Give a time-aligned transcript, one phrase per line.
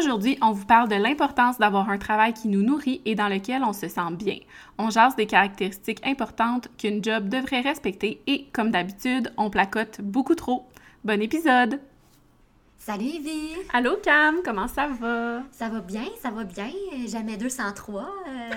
[0.00, 3.62] Aujourd'hui, on vous parle de l'importance d'avoir un travail qui nous nourrit et dans lequel
[3.62, 4.38] on se sent bien.
[4.78, 10.34] On jase des caractéristiques importantes qu'une job devrait respecter et, comme d'habitude, on placote beaucoup
[10.34, 10.66] trop.
[11.04, 11.80] Bon épisode!
[12.78, 13.56] Salut Evie!
[13.74, 15.42] Allô Cam, comment ça va?
[15.52, 16.70] Ça va bien, ça va bien.
[17.06, 18.00] Jamais 203.
[18.02, 18.50] Euh...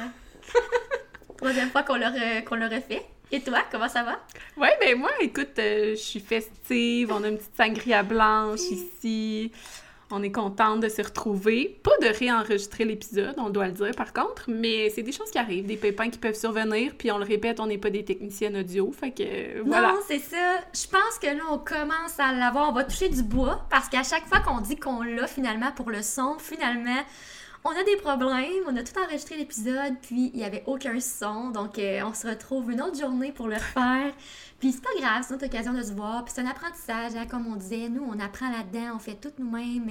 [1.38, 3.06] Troisième fois qu'on le, qu'on le refait.
[3.34, 4.18] Et toi, comment ça va?
[4.56, 9.52] Oui, ben moi, écoute, euh, je suis festive, on a une petite sangria blanche ici.
[10.12, 11.80] On est contente de se retrouver.
[11.84, 15.38] Pas de réenregistrer l'épisode, on doit le dire par contre, mais c'est des choses qui
[15.38, 18.58] arrivent, des pépins qui peuvent survenir, puis on le répète, on n'est pas des techniciennes
[18.58, 19.94] audio, fait que voilà.
[19.94, 20.60] Non, c'est ça.
[20.74, 22.70] Je pense que là, on commence à l'avoir.
[22.70, 25.90] On va toucher du bois, parce qu'à chaque fois qu'on dit qu'on l'a finalement pour
[25.90, 27.02] le son, finalement,
[27.66, 31.50] on a des problèmes, on a tout enregistré l'épisode, puis il n'y avait aucun son,
[31.50, 34.14] donc euh, on se retrouve une autre journée pour le faire.
[34.60, 37.26] Puis c'est pas grave, c'est notre occasion de se voir, puis c'est un apprentissage, hein,
[37.26, 39.90] comme on disait, nous on apprend là-dedans, on fait tout nous-mêmes,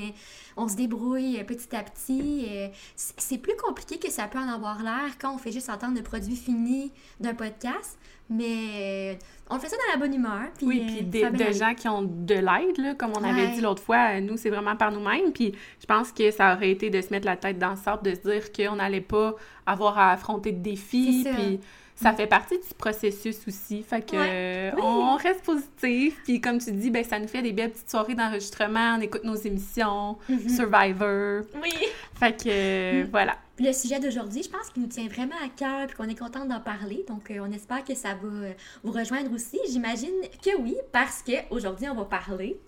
[0.57, 2.47] on se débrouille euh, petit à petit.
[2.49, 5.97] Euh, c'est plus compliqué que ça peut en avoir l'air quand on fait juste entendre
[5.97, 7.99] le produit fini d'un podcast.
[8.33, 9.19] Mais
[9.51, 10.49] on fait ça dans la bonne humeur.
[10.57, 13.83] Puis, oui, puis des, de gens qui ont de l'aide, comme on avait dit l'autre
[13.83, 15.33] fois, nous, c'est vraiment par nous-mêmes.
[15.33, 18.03] Puis je pense que ça aurait été de se mettre la tête dans le sable,
[18.03, 19.35] de se dire qu'on n'allait pas
[19.67, 21.27] avoir à affronter de défis.
[21.35, 21.61] Puis
[22.03, 23.83] ça fait partie du processus aussi.
[23.83, 26.21] Fait que on reste positif.
[26.25, 28.97] Puis comme tu dis, ben ça nous fait des belles petites soirées d'enregistrement.
[28.99, 30.49] On écoute nos émissions, mm-hmm.
[30.49, 31.43] Survivor.
[31.63, 31.73] Oui.
[32.15, 33.11] Fait que mm.
[33.11, 33.37] voilà.
[33.59, 36.45] Le sujet d'aujourd'hui, je pense qu'il nous tient vraiment à cœur et qu'on est content
[36.45, 37.05] d'en parler.
[37.09, 39.59] Donc euh, on espère que ça va euh, vous rejoindre aussi.
[39.71, 40.15] J'imagine
[40.45, 42.59] que oui, parce qu'aujourd'hui, on va parler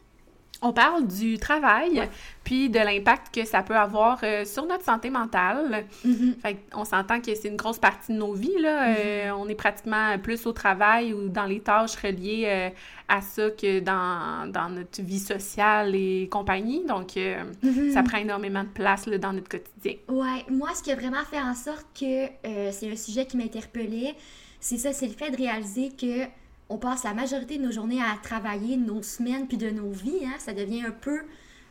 [0.63, 2.09] on parle du travail,
[2.43, 5.85] puis de l'impact que ça peut avoir euh, sur notre santé mentale.
[6.07, 6.57] Mm-hmm.
[6.75, 8.59] on s'entend que c'est une grosse partie de nos vies.
[8.59, 8.89] Là.
[8.89, 8.97] Mm-hmm.
[8.99, 12.71] Euh, on est pratiquement plus au travail ou dans les tâches reliées euh,
[13.09, 16.85] à ça que dans, notre vie sociale et compagnie.
[16.87, 17.93] Donc, mm-hmm.
[17.93, 19.95] ça prend énormément de place là, dans notre quotidien.
[20.09, 22.27] Ouais, moi, ce qui a vraiment fait en sorte que
[22.73, 24.15] c'est un sujet qui m'interpellait,
[24.61, 26.27] c'est ça, c'est le fait de réaliser que
[26.69, 30.25] on passe la majorité de nos journées à travailler, nos semaines, puis de nos vies.
[30.25, 30.35] Hein.
[30.39, 31.21] Ça devient un peu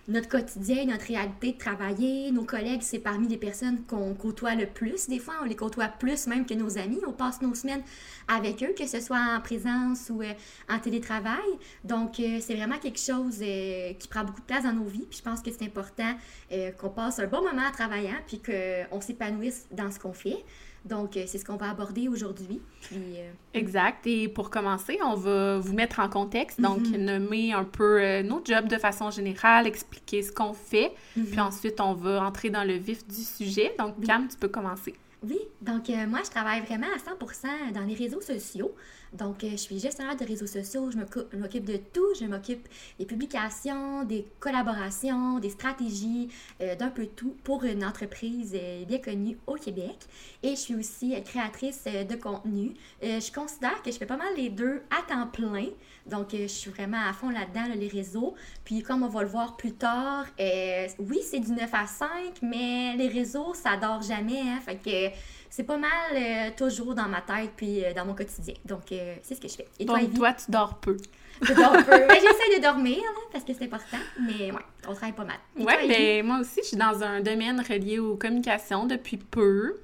[0.08, 2.32] notre quotidien, notre réalité de travailler.
[2.32, 5.08] Nos collègues, c'est parmi les personnes qu'on côtoie le plus.
[5.08, 7.00] Des fois, on les côtoie plus même que nos amis.
[7.08, 7.84] On passe nos semaines
[8.28, 10.34] avec eux, que ce soit en présence ou euh,
[10.70, 11.40] en télétravail.
[11.84, 15.08] Donc, euh, c'est vraiment quelque chose euh, qui prend beaucoup de place dans nos vies.
[15.10, 16.16] Puis je pense que c'est important
[16.80, 20.44] qu'on passe un bon moment en travaillant, puis qu'on s'épanouisse dans ce qu'on fait.
[20.86, 22.62] Donc, euh, c'est ce qu'on va aborder aujourd'hui.
[22.92, 24.06] Euh, exact.
[24.06, 26.98] Et pour commencer, on va vous mettre en contexte, donc mhm.
[26.98, 31.26] nommer un peu euh, nos jobs de façon générale, expliquer ce qu'on fait, mhm.
[31.26, 33.74] puis ensuite, on va entrer dans le vif du sujet.
[33.80, 34.94] Donc, Cam, tu peux commencer.
[35.26, 38.76] Oui, donc moi, je travaille vraiment à 100% dans les réseaux sociaux.
[39.14, 40.98] Donc, euh, je suis gestionnaire de réseaux sociaux, je
[41.38, 42.14] m'occupe de tout.
[42.20, 46.30] Je m'occupe des publications, des collaborations, des stratégies,
[46.62, 49.98] euh, d'un peu tout pour une entreprise euh, bien connue au Québec.
[50.42, 52.74] Et je suis aussi créatrice de contenu.
[53.02, 55.68] je considère que je fais pas mal les deux à temps plein.
[56.06, 58.36] Donc, je suis vraiment à fond là-dedans, les réseaux.
[58.66, 60.26] Puis, comme on va le voir plus tard,
[61.00, 62.10] oui, c'est du 9 à 5,
[62.42, 64.42] mais les réseaux, ça dort jamais.
[64.42, 65.16] Hein, fait que
[65.56, 68.56] c'est pas mal euh, toujours dans ma tête puis euh, dans mon quotidien.
[68.66, 69.68] Donc, euh, c'est ce que je fais.
[69.78, 70.98] Et toi, Donc, toi, tu dors peu.
[71.44, 71.92] Je dors peu.
[72.08, 72.98] Ben, j'essaie de dormir
[73.32, 75.38] parce que c'est important, mais ouais, on travaille pas mal.
[75.56, 79.80] Oui, mais ben, moi aussi, je suis dans un domaine relié aux communications depuis peu.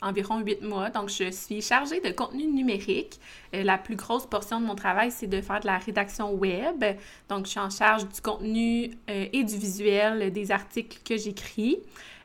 [0.00, 0.90] environ huit mois.
[0.90, 3.18] Donc, je suis chargée de contenu numérique.
[3.52, 6.84] la plus grosse portion de mon travail, c'est de faire de la rédaction web.
[7.28, 11.80] Donc, je suis en charge du contenu et du visuel des articles que j'écris.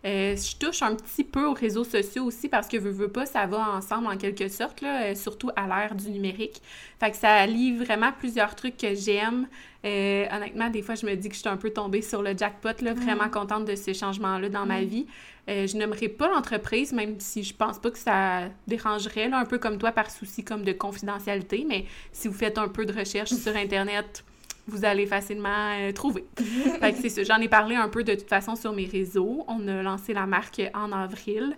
[0.05, 3.25] Euh, je touche un petit peu aux réseaux sociaux aussi parce que veux, veux pas,
[3.25, 6.61] ça va ensemble en quelque sorte, là, euh, surtout à l'ère du numérique.
[6.99, 9.47] Fait que ça allie vraiment plusieurs trucs que j'aime.
[9.85, 12.37] Euh, honnêtement, des fois, je me dis que je suis un peu tombée sur le
[12.37, 15.05] jackpot, là, vraiment contente de ces changements-là dans ma vie.
[15.47, 19.57] je n'aimerais pas l'entreprise, même si je pense pas que ça dérangerait, là, un peu
[19.57, 23.33] comme toi, par souci comme de confidentialité, mais si vous faites un peu de recherche
[23.33, 24.23] sur Internet,
[24.67, 26.25] vous allez facilement euh, trouver.
[26.37, 27.23] fait que c'est ça.
[27.23, 29.43] J'en ai parlé un peu de toute façon sur mes réseaux.
[29.47, 31.55] On a lancé la marque en avril.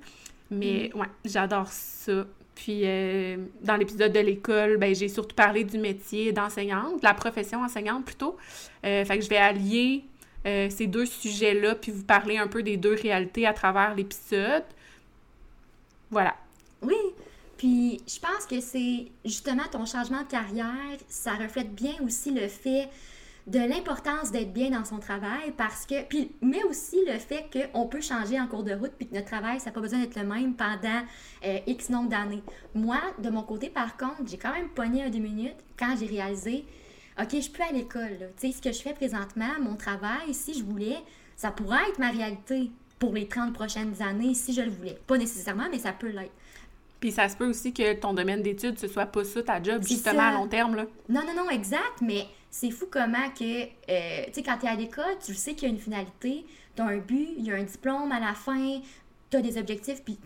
[0.52, 1.00] Mais mm.
[1.00, 2.26] ouais, j'adore ça.
[2.56, 7.14] Puis euh, dans l'épisode de l'école, ben, j'ai surtout parlé du métier d'enseignante, de la
[7.14, 8.38] profession enseignante plutôt.
[8.86, 10.04] Euh, fait que je vais allier
[10.70, 14.62] ces deux sujets-là, puis vous parler un peu des deux réalités à travers l'épisode.
[16.12, 16.36] Voilà.
[16.84, 16.94] Oui,
[17.58, 22.48] puis je pense que c'est justement ton changement de carrière, ça reflète bien aussi le
[22.48, 22.90] fait
[23.48, 27.86] de l'importance d'être bien dans son travail parce que puis mais aussi le fait qu'on
[27.86, 30.20] peut changer en cours de route puis que notre travail ça n'a pas besoin d'être
[30.20, 31.04] le même pendant
[31.46, 32.42] euh, X nombre d'années.
[32.74, 36.08] Moi de mon côté par contre, j'ai quand même pogné un deux minutes quand j'ai
[36.08, 36.66] réalisé
[37.22, 38.32] OK, je peux à l'école.
[38.38, 40.98] Tu sais ce que je fais présentement, mon travail, si je voulais
[41.36, 44.98] ça pourrait être ma réalité pour les 30 prochaines années si je le voulais.
[45.06, 46.34] Pas nécessairement, mais ça peut l'être.
[47.06, 49.84] Puis ça se peut aussi que ton domaine d'études, ce soit pas ça ta job,
[49.88, 50.86] justement, à long terme, là.
[51.08, 54.70] Non, non, non, exact, mais c'est fou comment que, euh, tu sais, quand tu es
[54.70, 57.52] à l'école, tu sais qu'il y a une finalité, tu as un but, il y
[57.52, 58.82] a un diplôme à la fin,
[59.30, 60.18] tu as des objectifs, puis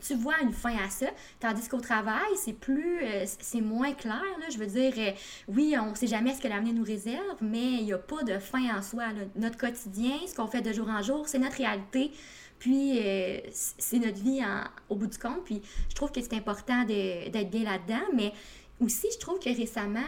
[0.00, 1.06] tu, vois une fin à ça.
[1.40, 4.46] Tandis qu'au travail, c'est plus, euh, c'est moins clair, là.
[4.48, 5.10] Je veux dire, euh,
[5.48, 8.38] oui, on sait jamais ce que l'avenir nous réserve, mais il n'y a pas de
[8.38, 9.06] fin en soi.
[9.34, 12.12] Notre quotidien, ce qu'on fait de jour en jour, c'est notre réalité.
[12.62, 13.00] Puis,
[13.50, 14.40] c'est notre vie
[14.88, 15.42] au bout du compte.
[15.44, 18.06] Puis, je trouve que c'est important d'être bien là-dedans.
[18.14, 18.32] Mais
[18.80, 19.98] aussi, je trouve que récemment,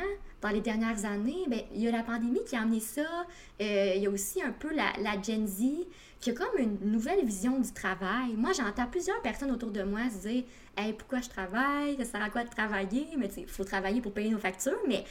[0.40, 3.26] dans les dernières années, bien, il y a la pandémie qui a amené ça.
[3.60, 5.64] Euh, il y a aussi un peu la, la, Gen Z
[6.20, 8.34] qui a comme une nouvelle vision du travail.
[8.36, 10.44] Moi, j'entends plusieurs personnes autour de moi se dire
[10.76, 11.96] Hey, pourquoi je travaille?
[11.96, 14.78] Ça sert à quoi de travailler Mais il faut travailler pour payer nos factures.
[14.86, 15.04] Mais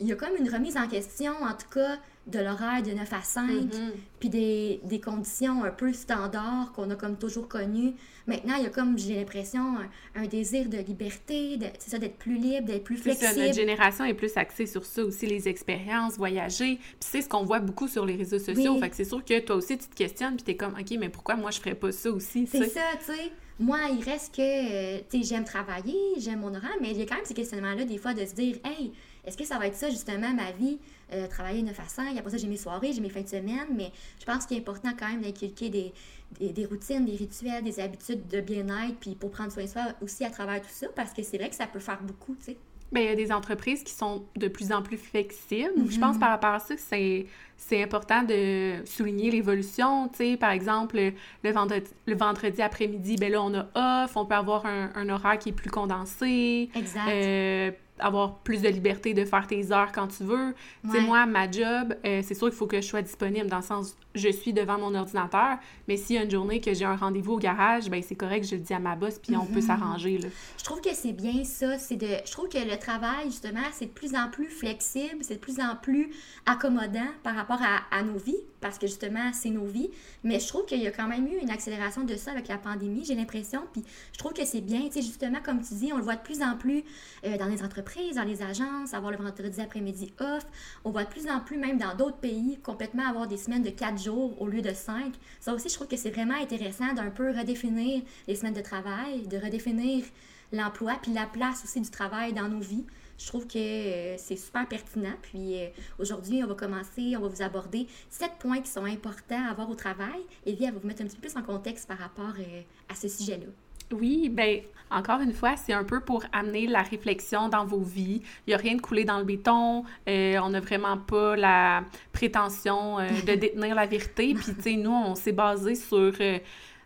[0.00, 3.12] il y a comme une remise en question, en tout cas, de l'horaire de 9
[3.12, 3.90] à 5, mm-hmm.
[4.18, 7.92] puis des, des, conditions un peu standards qu'on a comme toujours connues.
[8.26, 9.76] Maintenant, il y a comme, j'ai l'impression,
[10.14, 13.34] un, désir de liberté, c'est ça, d'être plus libre, d'être plus flexible.
[13.34, 16.76] Ça, notre génération est plus axée sur ça aussi, les expériences, voyager.
[16.76, 18.78] Puis c'est ce qu'on voit beaucoup sur les réseaux sociaux.
[18.78, 21.10] Fait que c'est sûr que toi aussi, tu te questionnes, puis t'es comme, OK, mais
[21.10, 22.46] pourquoi moi, je ferais pas ça aussi?
[22.46, 23.32] C'est ça, tu sais.
[23.60, 27.02] Moi, il reste que, euh, tu sais, j'aime travailler, j'aime mon horaire, mais il y
[27.02, 28.92] a quand même ces questionnements-là, des fois, de se dire, hey,
[29.24, 30.78] est-ce que ça va être ça, justement, ma vie?
[31.12, 33.68] Euh, travailler 9 à 5, après ça, j'ai mes soirées, j'ai mes fins de semaine,
[33.76, 35.92] mais je pense qu'il est important quand même d'inculquer des,
[36.40, 40.24] des, routines, des rituels, des habitudes de bien-être, puis pour prendre soin de soi aussi
[40.24, 42.56] à travers tout ça, parce que c'est vrai que ça peut faire beaucoup, tu sais.
[42.92, 45.72] Bien, il y a des entreprises qui sont de plus en plus flexibles.
[45.88, 46.20] Je pense mhm.
[46.20, 47.26] par rapport à ça que c'est,
[47.56, 50.10] c'est important de souligner l'évolution.
[50.38, 54.66] Par exemple, le vendredi, le vendredi après-midi, ben là, on a off, on peut avoir
[54.66, 56.70] un, un horaire qui est plus condensé.
[56.74, 57.08] Exact.
[57.08, 60.54] Euh, avoir plus de liberté de faire tes heures quand tu veux.
[60.84, 63.58] Tu sais, moi, ma job, euh, c'est sûr qu'il faut que je sois disponible dans
[63.58, 65.58] le sens je suis devant mon ordinateur,
[65.88, 68.46] mais s'il y a une journée que j'ai un rendez-vous au garage, ben c'est correct,
[68.48, 69.66] je le dis à ma boss, puis on peut mhm.
[69.66, 70.20] s'arranger.
[70.58, 71.78] Je trouve que c'est bien ça.
[71.78, 75.34] C'est de, je trouve que le travail, justement, c'est de plus en plus flexible, c'est
[75.34, 76.10] de plus en plus
[76.46, 79.90] accommodant par rapport à, à nos vies, parce que justement, c'est nos vies.
[80.22, 82.58] Mais je trouve qu'il y a quand même eu une accélération de ça avec la
[82.58, 83.62] pandémie, j'ai l'impression.
[83.72, 83.82] Puis
[84.12, 86.22] je trouve que c'est bien, tu sais, justement, comme tu dis, on le voit de
[86.22, 86.84] plus en plus
[87.26, 90.46] euh, dans les entreprises, dans les agences, avoir le vendredi après-midi off.
[90.84, 93.70] On voit de plus en plus, même dans d'autres pays, complètement avoir des semaines de
[94.12, 95.14] au lieu de 5.
[95.40, 99.26] Ça aussi, je trouve que c'est vraiment intéressant d'un peu redéfinir les semaines de travail,
[99.26, 100.04] de redéfinir
[100.52, 102.84] l'emploi, puis la place aussi du travail dans nos vies.
[103.18, 105.14] Je trouve que euh, c'est super pertinent.
[105.22, 105.68] Puis euh,
[105.98, 109.70] aujourd'hui, on va commencer, on va vous aborder sept points qui sont importants à avoir
[109.70, 110.20] au travail.
[110.46, 112.94] Et elle va vous mettre un petit peu plus en contexte par rapport euh, à
[112.94, 113.46] ce sujet-là.
[113.92, 114.60] Oui, ben
[114.90, 118.22] encore une fois, c'est un peu pour amener la réflexion dans vos vies.
[118.46, 119.84] Il n'y a rien de coulé dans le béton.
[120.08, 121.82] Euh, on n'a vraiment pas la
[122.12, 124.34] prétention euh, de détenir la vérité.
[124.34, 126.38] Puis, tu sais, nous, on s'est basé sur, euh,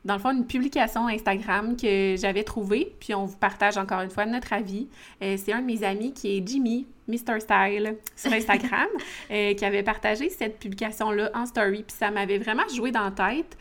[0.04, 2.94] dans le fond, une publication Instagram que j'avais trouvée.
[3.00, 4.88] Puis, on vous partage encore une fois notre avis.
[5.20, 7.40] c'est un de mes amis qui est Jimmy, Mr.
[7.40, 8.88] Style, sur Instagram,
[9.28, 11.84] qui avait partagé cette publication-là en story.
[11.86, 13.56] Puis, ça m'avait vraiment joué dans la tête.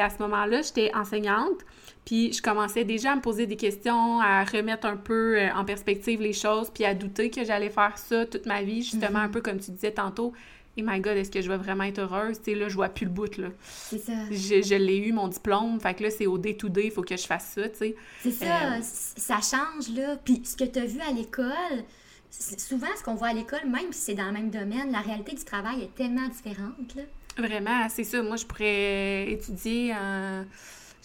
[0.00, 1.64] à ce moment-là, j'étais enseignante.
[2.04, 5.64] Puis je commençais déjà à me poser des questions, à remettre un peu euh, en
[5.64, 9.26] perspective les choses, puis à douter que j'allais faire ça toute ma vie, justement, un
[9.26, 9.32] mhm.
[9.32, 10.32] peu comme tu disais tantôt.
[10.76, 12.38] Et my God, est-ce que je vais vraiment être heureuse?
[12.38, 13.48] Tu sais, là, je vois plus le bout, là.
[13.64, 14.12] C'est ça.
[14.30, 15.80] Je, l'ai eu, mon diplôme.
[15.80, 17.96] Fait que là, c'est au day-to-day, il faut que je fasse ça, tu sais.
[18.22, 18.74] C'est ça.
[18.74, 20.16] Euh, ça change, là.
[20.24, 21.84] Puis ce que tu as vu à l'école,
[22.30, 25.34] souvent, ce qu'on voit à l'école, même si c'est dans le même domaine, la réalité
[25.34, 27.02] du travail est tellement différente, là.
[27.36, 28.22] Vraiment, c'est ça.
[28.22, 30.44] Moi, je pourrais étudier en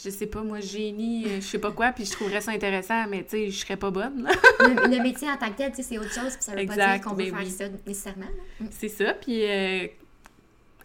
[0.03, 3.07] je sais pas, moi, génie, euh, je sais pas quoi, puis je trouverais ça intéressant,
[3.07, 4.27] mais tu sais, je serais pas bonne.
[4.59, 6.75] le, métier en tant que tel, tu sais, c'est autre chose, puis ça veut pas
[6.75, 8.25] dire qu'on veut faire ça nécessairement.
[8.59, 8.65] Mm.
[8.71, 9.87] C'est ça, puis euh,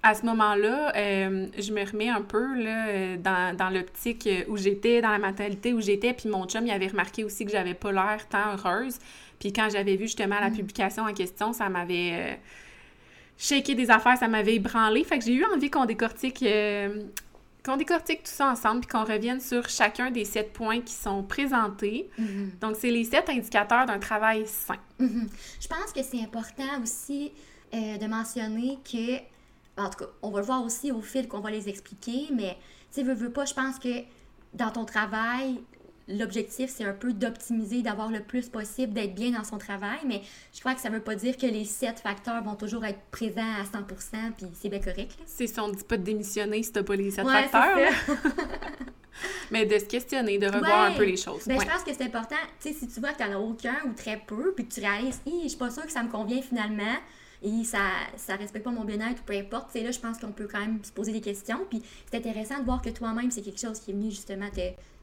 [0.03, 5.01] à ce moment-là, euh, je me remets un peu là, dans, dans l'optique où j'étais,
[5.01, 7.91] dans la mentalité où j'étais, puis mon chum, il avait remarqué aussi que j'avais pas
[7.91, 8.99] l'air tant heureuse.
[9.41, 10.57] Puis quand j'avais vu justement la mm.
[10.57, 12.39] publication en question, ça m'avait
[13.37, 15.03] shaké des affaires, ça m'avait ébranlé.
[15.03, 16.45] Fait que j'ai eu envie qu'on décortique
[17.65, 21.23] qu'on décortique tout ça ensemble puis qu'on revienne sur chacun des sept points qui sont
[21.23, 22.11] présentés.
[22.19, 22.53] Mhm.
[22.61, 24.79] Donc, c'est les sept indicateurs d'un travail sain.
[24.99, 25.29] Mhm.
[25.61, 27.33] Je pense que c'est important aussi
[27.75, 29.17] euh, de mentionner que,
[29.81, 32.57] en tout cas, on va le voir aussi au fil qu'on va les expliquer, mais
[32.93, 34.03] tu sais, veux, veux pas, je pense que
[34.55, 35.61] dans ton travail,
[36.19, 40.23] l'objectif, c'est un peu d'optimiser, d'avoir le plus possible, d'être bien dans son travail, mais
[40.53, 43.01] je crois que ça ne veut pas dire que les sept facteurs vont toujours être
[43.11, 45.13] présents à 100% puis c'est bien correct.
[45.27, 47.93] C'est si on ne dit pas de démissionner si tu pas les sept facteurs.
[49.51, 51.47] mais de se questionner, de revoir un peu les choses.
[51.47, 53.41] Ben, Je pense que c'est important, tu sais, si tu vois que tu n'en as
[53.41, 56.11] aucun ou très peu, puis que tu réalises, je suis pas sûre que ça me
[56.11, 56.97] convient finalement,
[57.43, 57.79] et ça
[58.17, 59.71] ça respecte pas mon bien-être ou peu importe.
[59.73, 61.61] C'est là, je pense qu'on peut quand même se poser des questions.
[61.69, 64.61] Puis c'est intéressant de voir que toi-même, c'est quelque chose qui est venu justement te,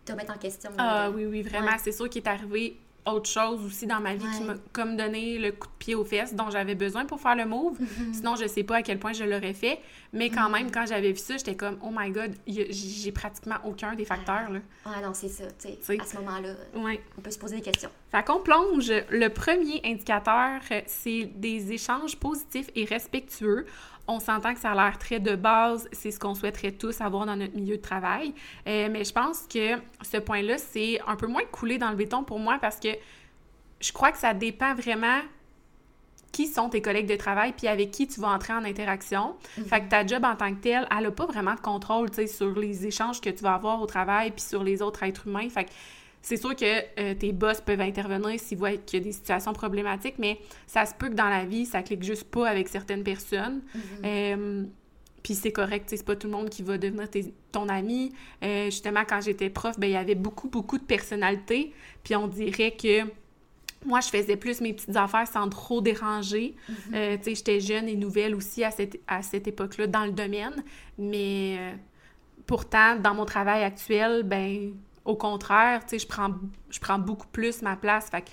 [0.07, 0.71] te remettre en question.
[0.77, 1.71] Ah oui, oui, vraiment.
[1.77, 5.37] C'est sûr qu'il est arrivé autre chose aussi dans ma vie qui m'a comme donné
[5.37, 7.79] le coup de pied aux fesses dont j'avais besoin pour faire le move.
[7.79, 8.13] Mm-hmm.
[8.13, 9.79] Sinon, je sais pas à quel point je l'aurais fait.
[10.13, 10.71] Mais quand même, mm-hmm.
[10.71, 14.49] quand j'avais vu ça, j'étais comme, oh my god, j'ai pratiquement aucun des facteurs.
[14.51, 14.59] Là.
[14.85, 15.45] Ah non, c'est ça.
[15.59, 16.49] tu sais, à ce moment-là,
[17.17, 17.89] on peut se poser des questions.
[18.11, 18.91] Fait qu'on plonge.
[19.09, 23.65] Le premier indicateur, c'est des échanges positifs et respectueux
[24.07, 27.25] on s'entend que ça a l'air très de base, c'est ce qu'on souhaiterait tous avoir
[27.25, 28.33] dans notre milieu de travail.
[28.67, 32.23] Euh, mais je pense que ce point-là, c'est un peu moins coulé dans le béton
[32.23, 32.89] pour moi parce que
[33.79, 35.21] je crois que ça dépend vraiment
[36.31, 39.35] qui sont tes collègues de travail puis avec qui tu vas entrer en interaction.
[39.57, 39.65] Mhm.
[39.65, 42.57] Fait que ta job en tant que telle, elle n'a pas vraiment de contrôle, sur
[42.57, 45.49] les échanges que tu vas avoir au travail puis sur les autres êtres humains.
[45.49, 45.71] Fait que
[46.21, 46.65] c'est sûr que
[46.99, 50.85] euh, tes boss peuvent intervenir s'ils voient qu'il y a des situations problématiques, mais ça
[50.85, 53.61] se peut que dans la vie, ça clique juste pas avec certaines personnes.
[53.75, 53.81] Mm-hmm.
[54.05, 54.63] Euh,
[55.23, 57.07] puis c'est correct, c'est pas tout le monde qui va devenir
[57.51, 58.13] ton ami.
[58.43, 61.73] Euh, justement, quand j'étais prof, ben, il y avait beaucoup, beaucoup de personnalités.
[62.03, 63.03] Puis on dirait que
[63.85, 66.55] moi, je faisais plus mes petites affaires sans trop déranger.
[66.69, 67.17] Mm-hmm.
[67.19, 70.63] tu sais, j'étais jeune et nouvelle aussi à cette, à cette époque-là dans le domaine.
[70.97, 71.57] Mais
[72.45, 74.73] pourtant, dans mon travail actuel, ben
[75.07, 76.35] au contraire, tu sais, je prends,
[76.69, 78.09] je prends beaucoup plus ma place.
[78.09, 78.29] Fait que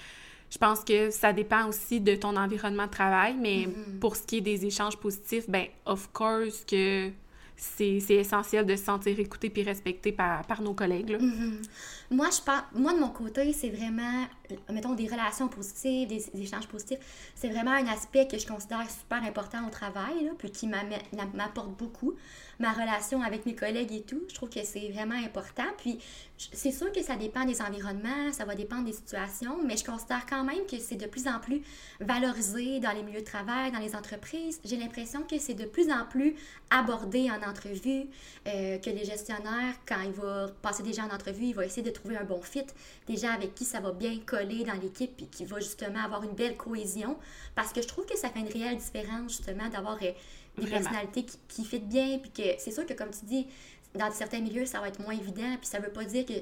[0.50, 3.98] je pense que ça dépend aussi de ton environnement de travail, mais mm-hmm.
[4.00, 7.10] pour ce qui est des échanges positifs, ben of course que
[7.56, 11.10] c'est essentiel de se sentir écouté puis respecté par, par nos collègues.
[11.10, 11.18] Là.
[11.18, 11.62] Mm-hmm.
[12.10, 14.26] Moi, je pense, moi, de mon côté, c'est vraiment,
[14.70, 16.98] mettons, des relations positives, des, échanges positifs.
[17.34, 21.76] C'est vraiment un aspect que je considère super important au travail, là, puis qui m'apporte
[21.78, 22.14] beaucoup.
[22.58, 25.64] Ma relation avec mes collègues et tout, je trouve que c'est vraiment important.
[25.78, 25.98] Puis,
[26.36, 30.26] c'est sûr que ça dépend des environnements, ça va dépendre des situations, mais je considère
[30.26, 31.62] quand même que c'est de plus en plus
[32.00, 34.60] valorisé dans les milieux de travail, dans les entreprises.
[34.64, 36.34] J'ai l'impression que c'est de plus en plus
[36.70, 38.06] abordé en entrevue,
[38.48, 41.82] euh, que les gestionnaires, quand ils vont passer des gens en entrevue, ils vont essayer
[41.82, 42.66] de trouver un bon fit,
[43.06, 46.24] des gens avec qui ça va bien coller dans l'équipe et qui va justement avoir
[46.24, 47.16] une belle cohésion.
[47.54, 50.10] Parce que je trouve que ça fait une réelle différence justement d'avoir euh,
[50.58, 52.18] des personnalités qui, qui fit bien.
[52.18, 53.46] Puis que c'est sûr que comme tu dis,
[53.94, 55.56] dans certains milieux, ça va être moins évident.
[55.60, 56.32] Puis ça veut pas dire que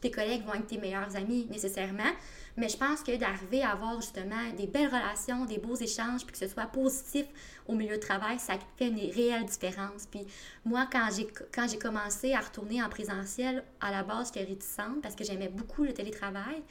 [0.00, 2.12] tes collègues vont être tes meilleurs amis nécessairement.
[2.56, 6.32] Mais je pense que d'arriver à avoir justement des belles relations, des beaux échanges, puis
[6.32, 7.26] que ce soit positif
[7.66, 10.06] au milieu de travail, ça fait une réelle différence.
[10.08, 10.24] Puis
[10.64, 15.02] moi, quand j'ai, quand j'ai commencé à retourner en présentiel, à la base, j'étais réticente
[15.02, 16.62] parce que j'aimais beaucoup le télétravail.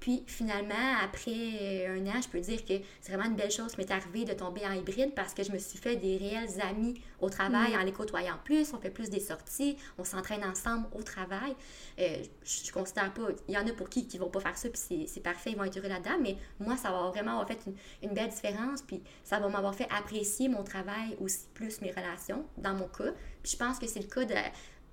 [0.00, 3.78] Puis finalement, après un an, je peux dire que c'est vraiment une belle chose qui
[3.78, 7.00] m'est arrivée de tomber en hybride parce que je me suis fait des réels amis
[7.20, 7.80] au travail mm.
[7.80, 8.72] en les côtoyant plus.
[8.74, 11.54] On fait plus des sorties, on s'entraîne ensemble au travail.
[11.98, 14.68] Euh, je, considère pas, il y en a pour qui qui vont pas faire ça,
[14.68, 17.58] puis c'est parfait, ils vont être heureux là-dedans, mais moi, ça va vraiment avoir fait
[18.02, 22.44] une, belle différence, puis ça va m'avoir fait apprécier mon travail aussi plus mes relations,
[22.56, 23.12] dans mon cas.
[23.42, 24.34] Puis je pense que c'est le cas de,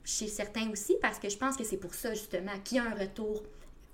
[0.04, 2.84] chez certains aussi, parce que je pense que c'est pour ça, justement, qu'il y a
[2.84, 3.44] un retour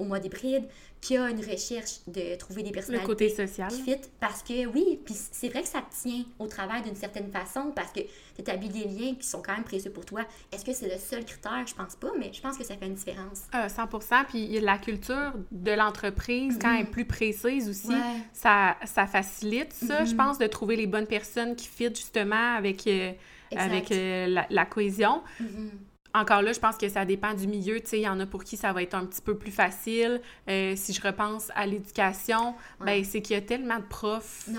[0.02, 0.64] au mode hybride,
[1.00, 3.70] qui a une recherche de trouver des personnalités le côté social.
[3.70, 3.98] qui fit.
[4.20, 7.72] Parce que oui, puis c'est vrai que ça te tient au travail d'une certaine façon
[7.76, 10.22] parce que tu établis des liens qui sont quand même précieux pour toi.
[10.52, 11.66] Est-ce que c'est le seul critère?
[11.66, 13.44] Je pense pas, mais je pense que ça fait une différence.
[13.52, 16.92] 100 euh, Puis la culture de l'entreprise, quand elle est mhm.
[16.92, 17.94] plus précise aussi,
[18.34, 20.18] ça, ça facilite ça, je mhm.
[20.18, 23.12] pense, de trouver les bonnes personnes qui fit justement avec, euh,
[23.56, 25.24] avec euh, la, cohésion.
[25.40, 25.72] Mhm
[26.14, 27.80] encore là, je pense que ça dépend du milieu.
[27.80, 29.52] Tu sais, il y en a pour qui ça va être un petit peu plus
[29.52, 30.22] facile.
[30.50, 34.50] Euh, si je repense à l'éducation, ben c'est qu'il y a tellement de profs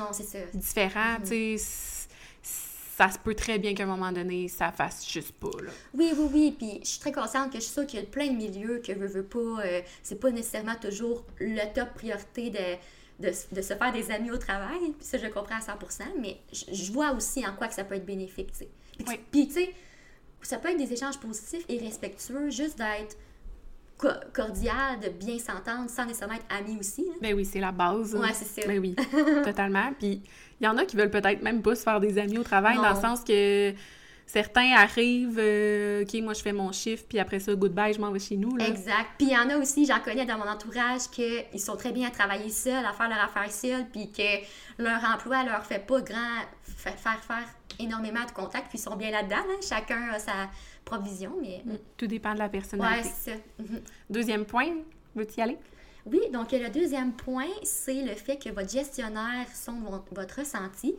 [0.55, 1.19] différents.
[1.19, 1.29] Mm-hmm.
[1.29, 2.09] Tu sais,
[2.97, 5.51] ça se peut très bien qu'à un moment donné, ça fasse juste pas.
[5.63, 5.71] Là.
[5.95, 6.55] Oui, oui, oui.
[6.57, 8.83] Puis je suis très consciente que je suis sûre qu'il y a plein de milieux
[8.85, 9.65] que je veux pas.
[9.65, 13.33] Euh, c'est pas nécessairement toujours le top priorité de, de,
[13.63, 14.79] se faire des amis au travail.
[14.99, 15.73] Puis ça, je comprends à 100
[16.21, 18.51] mais je, vois aussi en quoi que ça peut être bénéfique.
[18.53, 18.69] sais.
[19.31, 19.75] Puis, tu sais,
[20.43, 23.17] ça peut être des échanges positifs et respectueux, juste d'être
[24.33, 27.07] cordial, de bien s'entendre, sans nécessairement être amis aussi.
[27.21, 28.15] mais Ben oui, c'est la base.
[28.15, 28.67] Ouais, c'est ça.
[28.67, 28.97] Ben oui,
[29.45, 29.93] totalement.
[29.99, 30.23] Puis
[30.61, 32.77] il y en a qui veulent peut-être même pas se faire des amis au travail,
[32.77, 33.73] dans le sens que
[34.27, 38.11] certains arrivent, euh, OK, moi je fais mon chiffre, puis après ça, goodbye, je m'en
[38.11, 38.57] vais chez nous.
[38.57, 38.69] Là.
[38.69, 39.11] Exact.
[39.19, 42.09] Puis il y en a aussi, j'en connais dans mon entourage, qu'ils sont très bien
[42.09, 46.01] à travailler seuls, à faire leur affaire seuls, puis que leur emploi leur fait pas
[46.01, 46.41] grand,
[46.77, 47.47] faire faire
[47.79, 49.37] énormément de contacts, puis ils sont bien là-dedans.
[49.37, 49.61] Hein.
[49.67, 50.51] Chacun a sa
[50.85, 51.63] provision, mais...
[51.65, 51.79] Mm.
[51.97, 53.09] Tout dépend de la personnalité.
[53.09, 53.37] Ouais, c'est ça.
[53.59, 53.81] Mhm.
[54.11, 54.69] Deuxième point,
[55.15, 55.59] veux-tu y aller?
[56.07, 60.97] Oui, donc le deuxième point, c'est le fait que votre gestionnaire sonde votre ressenti.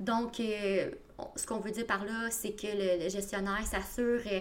[0.00, 0.90] Donc, euh,
[1.36, 4.40] ce qu'on veut dire par là, c'est que le, gestionnaire s'assure, euh,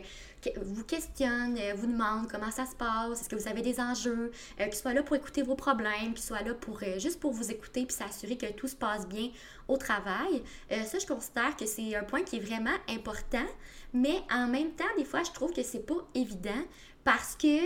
[0.62, 4.32] vous questionne, euh, vous demande comment ça se passe, est-ce que vous avez des enjeux,
[4.58, 7.86] qu'il soit là pour écouter vos problèmes, qu'il soit là pour juste pour vous écouter
[7.86, 9.30] puis s'assurer que tout se passe bien
[9.68, 10.44] au travail.
[10.70, 13.46] ça, je considère que c'est un point qui est vraiment important,
[13.94, 16.64] mais en même temps, des fois, je trouve que c'est pas évident
[17.04, 17.58] parce que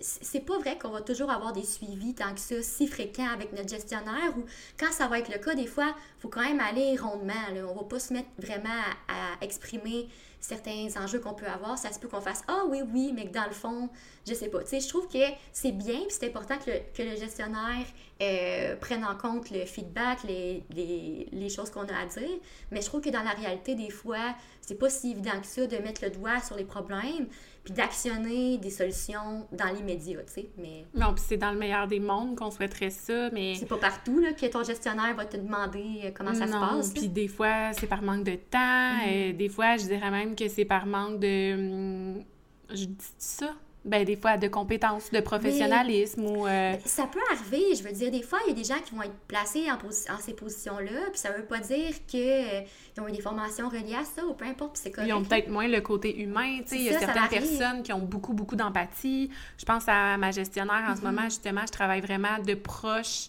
[0.00, 3.52] c'est pas vrai qu'on va toujours avoir des suivis tant que ça si fréquents avec
[3.52, 4.44] notre gestionnaire ou
[4.78, 7.32] quand ça va être le cas, des fois, il faut quand même aller rondement.
[7.54, 7.66] Là.
[7.68, 8.68] On va pas se mettre vraiment
[9.08, 11.78] à, exprimer certains enjeux qu'on peut avoir.
[11.78, 13.88] Ça se peut qu'on fasse Ah oui, oui, mais que dans le fond,
[14.26, 14.60] je sais pas.
[14.70, 15.18] Je trouve que
[15.52, 17.86] c'est bien puis c'est important que le, que le gestionnaire
[18.22, 22.38] euh, prenne en compte le feedback, les, les, les choses qu'on a à dire.
[22.70, 25.66] Mais je trouve que dans la réalité, des fois, c'est pas si évident que ça
[25.66, 27.28] de mettre le doigt sur les problèmes
[27.66, 30.84] puis d'actionner des solutions dans l'immédiat, tu sais, mais...
[30.94, 33.56] Non, puis c'est dans le meilleur des mondes qu'on souhaiterait ça, mais...
[33.56, 36.90] C'est pas partout, là, que ton gestionnaire va te demander euh, comment ça se passe.
[36.90, 39.36] puis des fois, c'est par manque de temps, et mm.
[39.36, 41.54] des fois, je dirais même que c'est par manque de...
[41.54, 42.24] Hum,
[42.70, 43.52] je dis ça?
[43.86, 46.46] Ben, des fois, de compétences, de professionnalisme ou...
[46.46, 48.80] Euh, ben, ça peut arriver, je veux dire, des fois, il y a des gens
[48.84, 53.08] qui vont être placés en, ces positions-là, puis ça veut pas dire qu'ils euh, ont
[53.08, 55.08] eu des formations reliées à ça, ou peu importe, c'est correct.
[55.08, 57.92] Ils ont peut-être moins le côté humain, tu sais, il y a certaines personnes qui
[57.92, 59.30] ont beaucoup, beaucoup d'empathie.
[59.56, 61.04] Je pense à ma gestionnaire en ce mm-hmm.
[61.04, 63.28] moment, justement, je travaille vraiment de proche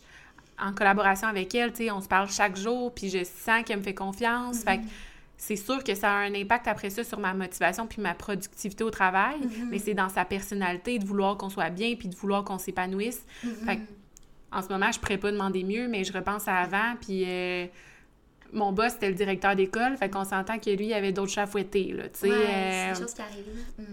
[0.60, 3.78] en collaboration avec elle, tu sais, on se parle chaque jour, puis je sens qu'elle
[3.78, 5.07] me fait confiance, fait mm-hmm
[5.38, 8.84] c'est sûr que ça a un impact après ça sur ma motivation puis ma productivité
[8.84, 9.68] au travail, mm-hmm.
[9.70, 13.24] mais c'est dans sa personnalité de vouloir qu'on soit bien puis de vouloir qu'on s'épanouisse.
[13.46, 13.80] Mm-hmm.
[14.52, 17.68] en ce moment, je pourrais pas demander mieux, mais je repense à avant, puis euh,
[18.52, 21.46] mon boss, c'était le directeur d'école, fait qu'on s'entend que lui, il avait d'autres chats
[21.46, 22.32] fouettés, là, tu sais.
[22.32, 23.46] Euh, qui arrive.
[23.78, 23.84] Mm.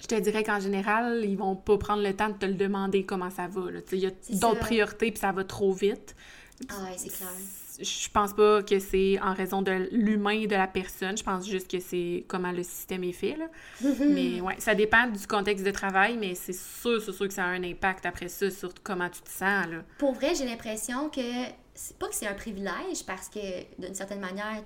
[0.00, 3.04] Je te dirais qu'en général, ils vont pas prendre le temps de te le demander
[3.04, 6.16] comment ça va, là, il y a d'autres priorités, puis ça va trop vite.
[6.70, 7.28] Ah ouais, c'est clair
[7.80, 11.16] je pense pas que c'est en raison de l'humain et de la personne.
[11.16, 13.36] Je pense juste que c'est comment le système est fait.
[13.36, 13.46] Là.
[14.00, 17.44] mais ouais, ça dépend du contexte de travail, mais c'est sûr, c'est sûr que ça
[17.44, 19.66] a un impact après ça sur comment tu te sens.
[19.66, 19.82] Là.
[19.98, 21.20] Pour vrai, j'ai l'impression que
[21.74, 23.40] c'est pas que c'est un privilège parce que
[23.78, 24.62] d'une certaine manière,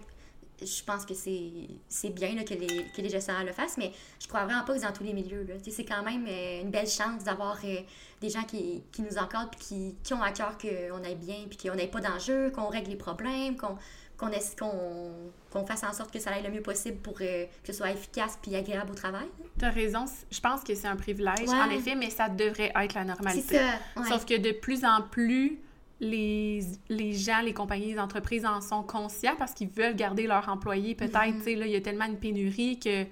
[0.60, 4.44] je pense que c'est bien que, les, que les gestionnaires le fassent, mais je crois
[4.44, 5.46] vraiment pas que dans tous les milieux.
[5.70, 7.80] C'est quand même euh, une belle chance d'avoir euh,
[8.20, 11.44] des gens qui, qui nous encadrent et qui, qui, ont à cœur qu'on aille bien,
[11.48, 13.76] puis qu'on n'ait pas d'enjeux, qu'on règle les problèmes, qu'on
[14.18, 17.90] qu'on fasse en sorte que ça aille le mieux possible pour euh, que ce soit
[17.92, 19.28] efficace puis agréable au travail.
[19.58, 22.94] Tu as raison, je pense que c'est un privilège, en effet, mais ça devrait être
[22.94, 23.56] la normalité.
[23.56, 25.58] Ça, Sauf que de plus en plus,
[26.00, 30.48] les, les gens, les compagnies, les entreprises en sont conscients parce qu'ils veulent garder leurs
[30.48, 30.94] employés.
[30.94, 31.38] Peut-être, mm-hmm.
[31.38, 33.04] tu sais, là, il y a tellement une pénurie que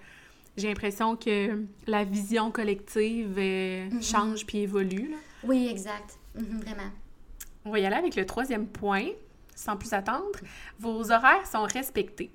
[0.57, 4.11] j'ai l'impression que la vision collective euh, mm-hmm.
[4.11, 5.15] change puis évolue.
[5.43, 6.19] Oui, exact.
[6.39, 6.91] Mm-hmm, vraiment.
[7.65, 9.07] On va y aller avec le troisième point,
[9.55, 10.39] sans plus attendre.
[10.79, 12.31] Vos horaires sont respectés.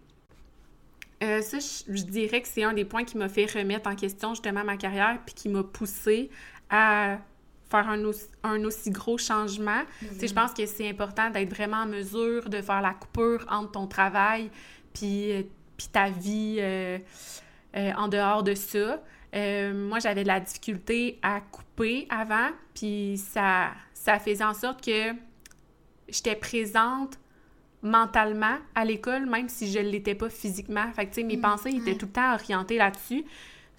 [1.23, 3.95] Euh, ça, je, je, dirais que c'est un des points qui m'a fait remettre en
[3.95, 6.31] question justement ma carrière puis qui m'a poussé
[6.69, 7.19] à
[7.71, 9.81] faire un aussi, un aussi gros changement.
[10.01, 10.33] Je mhm.
[10.33, 14.51] pense que c'est important d'être vraiment en mesure de faire la coupure entre ton travail
[14.93, 15.43] puis, euh,
[15.77, 16.99] puis ta vie euh,
[17.75, 19.01] euh, en dehors de ça.
[19.33, 25.13] moi, j'avais de la difficulté à couper avant, puis ça, ça faisait en sorte que
[26.09, 27.17] j'étais présente
[27.81, 30.91] mentalement à l'école, même si je ne l'étais pas physiquement.
[30.93, 31.41] Fait que, mes mhm.
[31.41, 33.23] pensées étaient tout le temps orientées là-dessus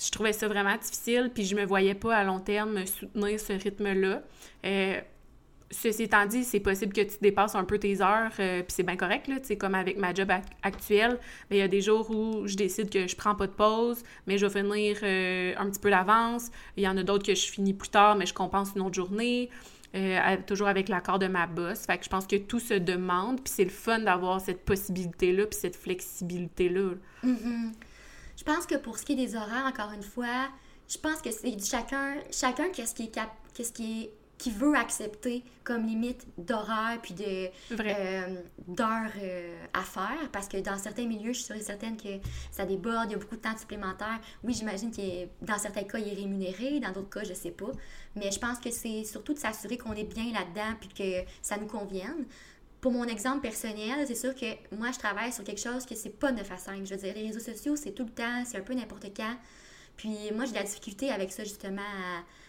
[0.05, 3.53] je trouvais ça vraiment difficile, puis je me voyais pas à long terme soutenir ce
[3.53, 4.23] rythme-là.
[4.65, 5.01] Euh,
[5.71, 8.83] ceci étant dit, c'est possible que tu dépasses un peu tes heures, euh, puis c'est
[8.83, 10.31] bien correct, là, tu comme avec ma job
[10.63, 11.19] actuelle,
[11.51, 14.03] mais il y a des jours où je décide que je prends pas de pause,
[14.27, 16.51] mais je vais finir euh, un petit peu d'avance.
[16.77, 18.95] Il y en a d'autres que je finis plus tard, mais je compense une autre
[18.95, 19.51] journée.
[20.47, 21.85] toujours avec l'accord de ma boss.
[21.87, 25.47] Fait que je pense que tout se demande, puis c'est le fun d'avoir cette possibilité-là,
[25.47, 26.95] puis cette flexibilité-là.
[27.23, 27.73] Mm-hmm.
[28.43, 30.49] Je pense que pour ce qui est des horaires, encore une fois,
[30.89, 33.19] je pense que c'est chacun, chacun qu'est-ce qui est
[33.55, 39.83] qu'est-ce qui est qui veut accepter comme limite d'horaire puis de euh, d'heures euh, à
[39.83, 42.19] faire parce que dans certains milieux, je suis certaine que
[42.51, 44.19] ça déborde, il y a beaucoup de temps supplémentaire.
[44.43, 47.71] Oui, j'imagine que dans certains cas, il est rémunéré, dans d'autres cas, je sais pas.
[48.17, 51.57] Mais je pense que c'est surtout de s'assurer qu'on est bien là-dedans puis que ça
[51.59, 52.27] nous convienne
[52.83, 56.19] pour mon exemple personnel, c'est sûr que moi, je travaille sur quelque chose que c'est
[56.19, 56.85] pas 9 à 5.
[56.85, 59.37] Je veux dire, les réseaux sociaux, c'est tout le temps, c'est un peu n'importe quand.
[59.97, 61.81] Puis moi, j'ai de la difficulté avec ça, justement,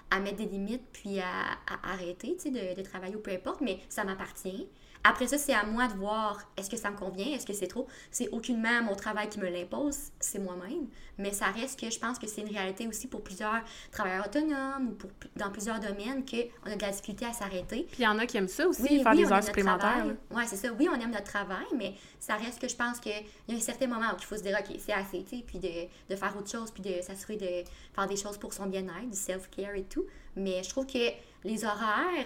[0.09, 3.61] à mettre des limites puis à, à arrêter, tu sais, de travailler ou peu importe,
[3.61, 4.67] mais ça m'appartient.
[5.03, 7.67] Après ça, c'est à moi de voir est-ce que ça me convient, est-ce que c'est
[7.67, 7.87] trop?
[8.09, 10.87] C'est aucunement mon travail qui me l'impose, c'est moi-même.
[11.17, 13.61] Mais ça reste que je pense que c'est une réalité aussi pour plusieurs
[13.91, 17.85] travailleurs autonomes ou pour, dans plusieurs domaines qu'on a de la difficulté à s'arrêter.
[17.91, 20.05] Puis il y en a qui aiment ça aussi, faire des heures supplémentaires.
[20.31, 20.69] Oui, c'est ça.
[20.71, 23.59] Oui, on aime notre travail, mais ça reste que je pense qu'il y a un
[23.59, 26.15] certain moment où il faut se dire, OK, c'est assez, tu sais, puis de, de,
[26.15, 29.75] faire autre chose, puis de s'assurer de faire des choses pour son bien-être, du self-care
[29.75, 30.05] et tout.
[30.35, 31.09] Mais je trouve que
[31.43, 32.25] les horaires,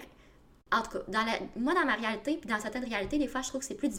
[0.71, 3.41] en tout cas, dans la, moi, dans ma réalité, puis dans certaines réalités, des fois,
[3.41, 3.89] je trouve que c'est plus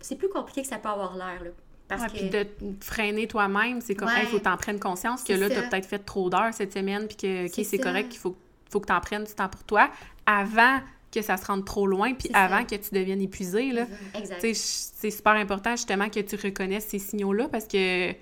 [0.00, 1.42] c'est plus compliqué que ça peut avoir l'air.
[1.88, 2.18] Parce que...
[2.18, 2.46] Puis de
[2.80, 5.98] freiner toi-même, c'est comme, il faut que t'en prennes conscience que là, t'as peut-être fait
[5.98, 8.36] trop d'heures cette semaine, puis que, OK, c'est correct, qu'il faut,
[8.70, 9.90] faut que t'en prennes du temps pour toi,
[10.26, 10.78] avant
[11.10, 13.86] que ça se rende trop loin, puis avant que tu deviennes épuisé, là.
[14.14, 14.40] Exact.
[14.54, 18.12] C'est super important, justement, que tu reconnaisses ces signaux-là, parce que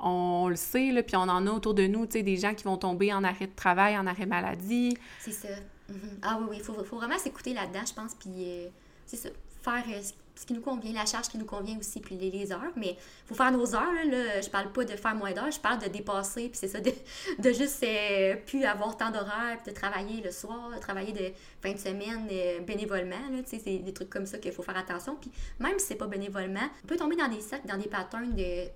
[0.00, 2.54] on le sait, là, puis on en a autour de nous, tu sais, des gens
[2.54, 4.96] qui vont tomber en arrêt de travail, en arrêt maladie.
[5.20, 5.48] C'est ça.
[5.88, 6.18] Mhm.
[6.22, 8.68] Ah oui, oui, il faut, faut, vraiment s'écouter là-dedans, je pense, puis euh,
[9.06, 9.28] c'est ça,
[9.62, 10.00] faire euh,
[10.34, 12.96] ce qui nous convient, la charge qui nous convient aussi, puis les, les heures, mais
[12.96, 15.80] il faut faire nos heures, là, je parle pas de faire moins d'heures, je parle
[15.80, 16.90] de dépasser, puis c'est ça, de,
[17.38, 21.72] de juste euh, plus avoir tant d'horaires, puis de travailler le soir, travailler de fin
[21.72, 22.28] de semaine
[22.64, 25.86] bénévolement, tu sais, c'est des trucs comme ça qu'il faut faire attention, puis même si
[25.86, 28.68] c'est pas bénévolement, on peut tomber dans des dans des patterns de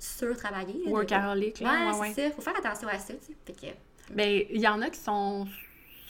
[0.00, 0.82] sur-travailler.
[0.86, 3.76] Workaholic, là, ouais, ouais, c'est ça, faut faire attention à ça, tu sais, fait
[4.12, 5.46] ben, il y en a qui sont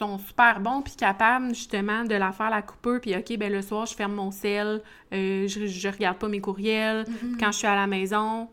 [0.00, 3.62] sont super bons puis capables justement de la faire la coupeur puis OK ben le
[3.62, 4.82] soir je ferme mon sel,
[5.12, 7.38] euh, je, je regarde pas mes courriels, mm-hmm.
[7.38, 8.48] quand je suis à la maison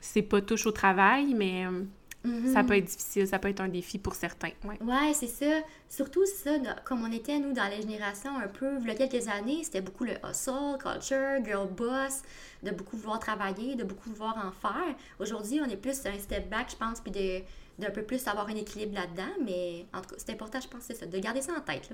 [0.00, 1.82] c'est pas touche au travail mais euh,
[2.24, 2.52] mm-hmm.
[2.52, 4.52] ça peut être difficile, ça peut être un défi pour certains.
[4.64, 5.60] Ouais, ouais c'est ça.
[5.88, 6.50] Surtout ça,
[6.84, 9.80] comme on était, nous, dans les générations un peu, il y a quelques années, c'était
[9.80, 12.22] beaucoup le hustle, culture, girl boss,
[12.62, 14.94] de beaucoup vouloir travailler, de beaucoup vouloir en faire.
[15.18, 17.42] Aujourd'hui, on est plus un step back, je pense, puis de
[17.78, 20.82] d'un peu plus avoir un équilibre là-dedans, mais en tout cas, c'est important, je pense,
[20.82, 21.90] c'est ça, de garder ça en tête.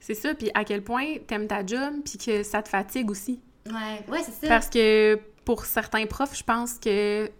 [0.00, 3.40] C'est ça, puis à quel point t'aimes ta job, puis que ça te fatigue aussi.
[3.66, 4.48] Ouais, ouais, c'est ça.
[4.48, 7.30] Parce que pour certains profs, je pense que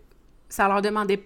[0.49, 1.23] ça leur demandait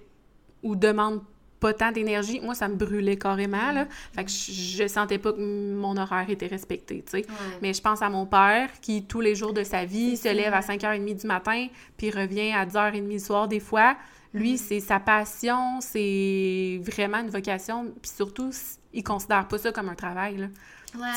[0.62, 1.22] ou demande
[1.60, 2.40] pas tant d'énergie.
[2.40, 3.84] Moi, ça me brûlait carrément, là.
[3.84, 3.88] Mm.
[4.14, 7.26] Fait que je, sentais pas que mon horaire était respecté, tu sais.
[7.62, 10.52] Mais je pense à mon père qui, tous les jours de sa vie, se lève
[10.52, 13.96] à 5h30 du matin, puis revient à 10h30 du soir des fois.
[14.34, 18.50] Lui, c'est sa passion, c'est vraiment une vocation, puis surtout,
[18.92, 20.46] il considère pas ça comme un travail, là.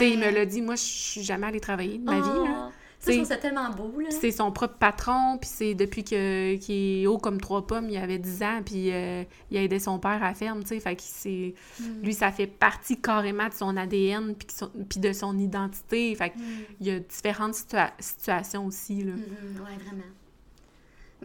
[0.01, 2.67] Il me l'a dit, moi, je suis jamais allée travailler de ma vie, là.
[2.67, 3.93] Oh, ça, je trouve ça tellement beau.
[4.09, 7.97] C'est son propre patron, puis c'est depuis que, qu'il est haut comme trois pommes, il
[7.97, 10.79] avait 10 ans, puis euh, il a aidé son père à la ferme, tu sais,
[10.79, 11.53] fait que c'est...
[11.79, 12.01] Hmm.
[12.01, 16.65] Lui, ça fait partie carrément de son ADN, puis, de son identité, fait qu'il hmm.
[16.81, 17.55] y a différentes
[17.99, 19.13] situations aussi, là.
[19.13, 20.03] Hmm, ouais, vraiment.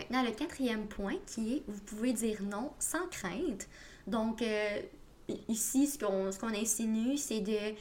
[0.00, 3.68] Maintenant, le quatrième point qui est, vous pouvez dire non sans crainte.
[4.06, 4.80] Donc, euh,
[5.48, 7.74] ici, ce qu'on qu'on insinue, c'est de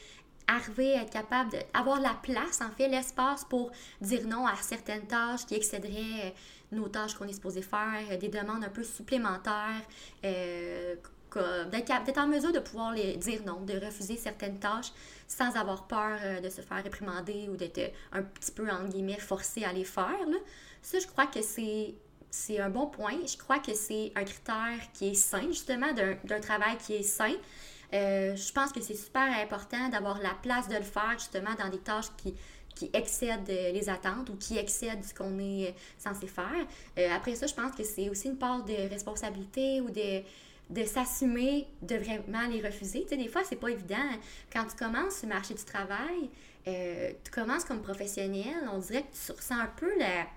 [0.47, 5.07] arriver à être capable d'avoir la place, en fait, l'espace pour dire non à certaines
[5.07, 6.29] tâches qui excéderaient euh,
[6.73, 9.81] nos tâches qu'on est supposé faire, euh, des demandes un peu supplémentaires,
[10.21, 14.91] d'être en mesure de pouvoir les dire non, de refuser certaines tâches
[15.25, 19.63] sans avoir peur de se faire réprimander ou d'être un petit peu, en guillemets, forcé
[19.63, 20.27] à les faire.
[20.27, 20.37] Là.
[20.81, 21.93] Ça, je crois que c'est
[22.31, 23.17] c'est un bon point.
[23.25, 27.33] Je crois que c'est un critère qui est sain, justement, d'un travail qui est sain.
[27.93, 31.69] Euh, je pense que c'est super important d'avoir la place de le faire, justement, dans
[31.69, 32.35] des tâches qui,
[32.75, 36.67] qui excèdent euh, les attentes ou qui excèdent ce qu'on est censé faire.
[36.97, 40.21] Euh, après ça, je pense que c'est aussi une part de responsabilité ou de,
[40.69, 43.03] de s'assumer de vraiment les refuser.
[43.03, 43.97] Tu sais, des fois, c'est pas évident.
[44.53, 46.29] Quand tu commences le marché du travail,
[46.65, 50.27] tu commences comme professionnel, on dirait que tu ressens un peu la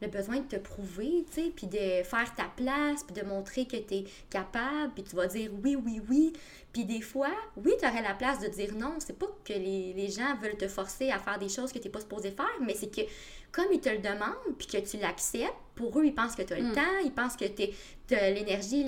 [0.00, 3.66] le besoin de te prouver, tu sais, puis de faire ta place, puis de montrer
[3.66, 6.32] que tu es capable, puis tu vas dire oui, oui, oui.
[6.72, 8.94] Puis des fois, oui, tu aurais la place de dire non.
[8.98, 11.90] C'est pas que les, gens veulent te forcer à faire des choses que tu n'es
[11.90, 13.02] pas supposé faire, mais c'est que
[13.52, 16.52] comme ils te le demandent, puis que tu l'acceptes, pour eux, ils pensent que tu
[16.52, 16.74] as le mm.
[16.74, 18.84] temps, ils pensent que tu as l'énergie,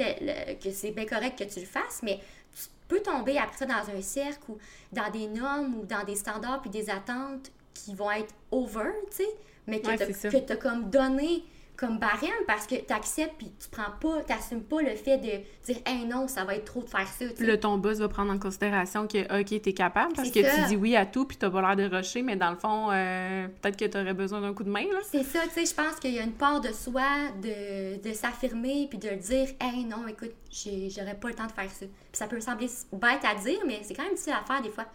[0.62, 2.19] que c'est bien correct que tu le fasses, mais
[2.55, 4.59] tu peux tomber après ça dans un cercle ou
[4.92, 9.19] dans des normes ou dans des standards puis des attentes qui vont être over, tu
[9.19, 11.44] sais mais que tu as comme donné
[11.76, 15.31] comme barème parce que tu acceptes puis tu prends pas, t'assumes pas le fait de
[15.64, 17.24] dire hey non, ça va être trop de faire ça.
[17.37, 20.68] Puis le ton boss va prendre en considération que OK, t'es capable parce que tu
[20.68, 23.46] dis oui à tout puis t'as pas l'air de rusher, mais dans le fond, euh,
[23.61, 24.85] peut-être que tu aurais besoin d'un coup de main.
[25.11, 27.02] C'est ça, tu sais, je pense qu'il y a une part de soi
[27.42, 31.70] de, de s'affirmer puis de dire hey non, écoute, j'aurais pas le temps de faire
[31.70, 31.87] ça.
[31.87, 34.70] Puis ça peut sembler bête à dire, mais c'est quand même difficile à faire des
[34.70, 34.87] fois.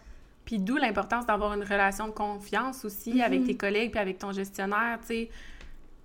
[0.45, 3.47] Puis d'où l'importance d'avoir une relation de confiance aussi avec mhm.
[3.47, 5.30] tes collègues puis avec ton gestionnaire, tu sais.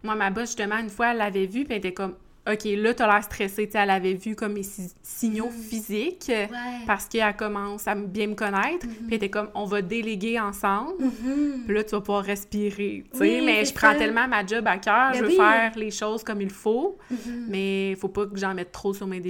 [0.03, 2.15] Moi, ma boss, justement, une fois, elle l'avait vu, puis elle était comme
[2.51, 3.69] OK, là, t'as l'air stressée.
[3.75, 4.63] elle avait vu comme mes
[5.03, 5.53] signaux Mhm.
[5.53, 6.49] physiques Ouais.
[6.87, 8.87] parce qu'elle commence à bien me connaître.
[8.87, 8.93] Mhm.
[8.93, 11.03] Puis elle était comme, on va déléguer ensemble.
[11.03, 11.65] Mhm.
[11.67, 13.05] Puis là, tu vas pouvoir respirer.
[13.11, 13.25] tu sais.
[13.25, 13.99] Oui, mais je prends ça.
[13.99, 15.11] tellement ma job à cœur.
[15.13, 15.37] Ben je veux oui.
[15.37, 16.97] faire les choses comme il faut.
[17.11, 17.47] Mhm.
[17.49, 19.23] Mais il faut pas que j'en mette trop sur mes,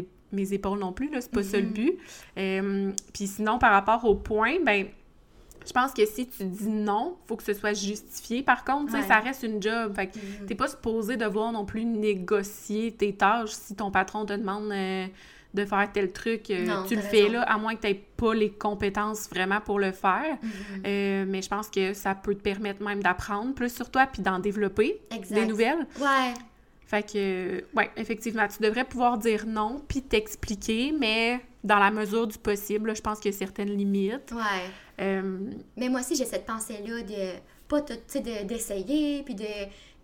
[0.53, 1.09] épaules non plus.
[1.21, 1.97] C'est pas ça le but.
[2.39, 4.87] Euh, Puis sinon, par rapport au point, ben
[5.67, 8.43] je pense que si tu dis non, faut que ce soit justifié.
[8.43, 9.03] Par contre, Ouais.
[9.03, 9.95] ça reste une job.
[9.95, 10.47] Fait que Mhm.
[10.47, 15.07] T'es pas supposé devoir non plus négocier tes tâches si ton patron te demande euh,
[15.55, 16.51] de faire tel truc.
[16.51, 19.79] euh, Non, tu le fais là, à moins que tu pas les compétences vraiment pour
[19.79, 20.39] le faire.
[20.43, 20.83] Mhm.
[20.87, 24.23] Euh, mais je pense que ça peut te permettre même d'apprendre plus sur toi puis
[24.23, 25.35] d'en développer Exact.
[25.35, 25.87] des nouvelles.
[25.99, 26.35] Ouais.
[26.87, 32.29] Fait que, ouais, effectivement, tu devrais pouvoir dire non puis t'expliquer, mais dans la mesure
[32.29, 34.31] du possible, là, je pense qu'il y a certaines limites.
[34.33, 34.71] Ouais.
[35.01, 39.45] Euh, Mais moi aussi, j'ai cette pensée-là de pas tout, d'essayer, puis de,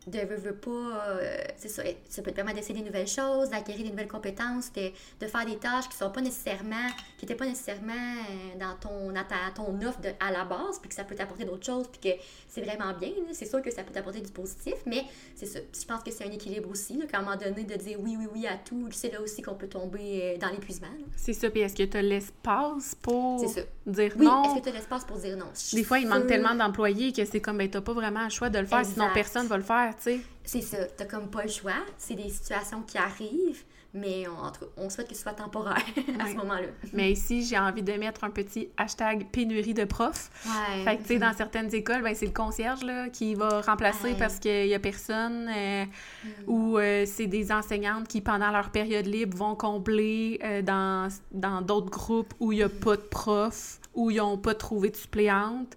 [0.06, 3.50] de veux, veux pas, euh, c'est ça, ça peut te permettre d'essayer des nouvelles choses,
[3.50, 6.88] d'acquérir des nouvelles compétences, de, de faire des tâches qui sont pas nécessairement,
[7.18, 10.78] qui étaient pas nécessairement euh, dans ton, dans ta- ton offre de- à la base,
[10.80, 13.70] puis que ça peut t'apporter d'autres choses, puis que c'est vraiment bien, c'est sûr que
[13.70, 15.04] ça peut t'apporter du positif, mais
[15.36, 17.74] c'est ça, je pense que c'est un équilibre aussi, là, qu'à un moment donné, de
[17.74, 20.88] dire oui, oui, oui à tout, c'est là aussi qu'on peut tomber euh, dans l'épuisement,
[21.16, 23.40] c'est ça, puis est-ce que tu as l'espace pour
[23.86, 24.42] dire Oui, non?
[24.44, 25.46] est-ce que tu as l'espace pour dire non?
[25.72, 28.48] Des fois, il manque tellement d'employés que c'est comme, ben, t'as pas vraiment le choix
[28.50, 30.20] de le faire, sinon personne va le faire, tu sais.
[30.44, 31.72] C'est ça, t'as comme pas le choix.
[31.98, 33.62] C'est des situations qui arrivent,
[33.94, 35.76] mais on, en tout cas, on souhaite que ce soit temporaire
[36.18, 36.66] à ce moment-là.
[36.92, 40.30] Mais ici, j'ai envie de mettre un petit hashtag pénurie de profs.
[40.46, 40.82] Ouais.
[40.84, 44.08] Fait que, tu sais, dans certaines écoles, ben, c'est le concierge, là, qui va remplacer
[44.12, 44.16] Ouais.
[44.18, 45.48] parce qu'il y a personne.
[45.48, 45.84] euh,
[46.24, 46.28] Mm.
[46.48, 51.60] ou euh, c'est des enseignantes qui, pendant leur période libre, vont combler euh, dans dans
[51.62, 54.96] d'autres groupes où il n'y a pas de profs, où ils n'ont pas trouvé de
[54.96, 55.76] suppléante.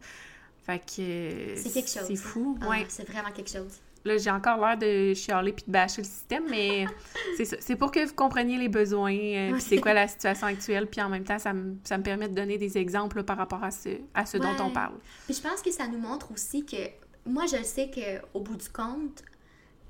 [0.66, 1.56] Fait que...
[1.58, 2.06] C'est quelque chose.
[2.08, 2.86] C'est fou, Ah, ouais.
[2.90, 3.80] C'est vraiment quelque chose.
[4.06, 6.86] Là, j'ai encore l'air de chialer puis de bâcher le système, mais
[7.38, 7.58] c'est ça.
[7.60, 11.02] C'est pour que vous compreniez les besoins, euh, puis c'est quoi la situation actuelle, puis
[11.02, 13.64] en même temps, ça me, ça me permet de donner des exemples là, par rapport
[13.64, 14.94] à ce, à ce dont on parle.
[15.26, 16.78] Puis je pense que ça nous montre aussi que,
[17.26, 19.24] moi, je sais qu'au bout du compte,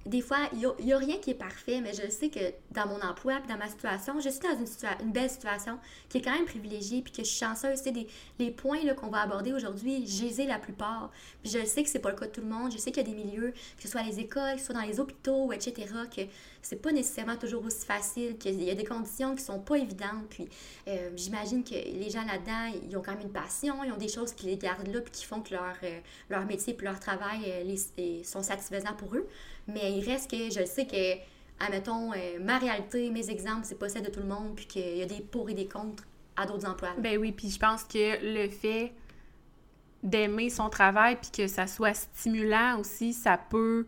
[0.06, 2.40] des fois, il n'y a, rien qui est parfait, mais je sais que
[2.72, 4.68] dans mon emploi, dans ma situation, je suis dans une,
[5.08, 7.82] une belle situation qui est quand même privilégiée, puis que je suis chanceuse.
[7.82, 11.12] Des, les points qu'on va aborder aujourd'hui, je les ai la plupart.
[11.42, 12.72] Puis je sais que c'est pas le cas de tout le monde.
[12.72, 14.76] Je sais qu'il y a des milieux, que ce soit les écoles, que ce soit
[14.76, 16.22] dans les hôpitaux, etc., que
[16.62, 20.28] c'est pas nécessairement toujours aussi facile, qu'il y a des conditions qui sont pas évidentes.
[20.30, 20.48] Puis
[20.88, 24.08] euh, j'imagine que les gens là-dedans, ils ont quand même une passion, ils ont des
[24.08, 27.00] choses qui les gardent là, puis qui font que leur, euh, leur métier puis leur
[27.00, 29.28] travail euh, sont satisfaisants pour eux.
[29.68, 31.20] Mais il reste que je sais que,
[31.60, 34.98] admettons, euh, ma réalité, mes exemples, c'est pas celle de tout le monde, puis qu'il
[34.98, 36.04] y a des pour et des contre
[36.36, 36.94] à d'autres emplois.
[36.98, 38.94] Ben oui, puis je pense que le fait
[40.04, 43.88] d'aimer son travail puis que ça soit stimulant aussi, ça peut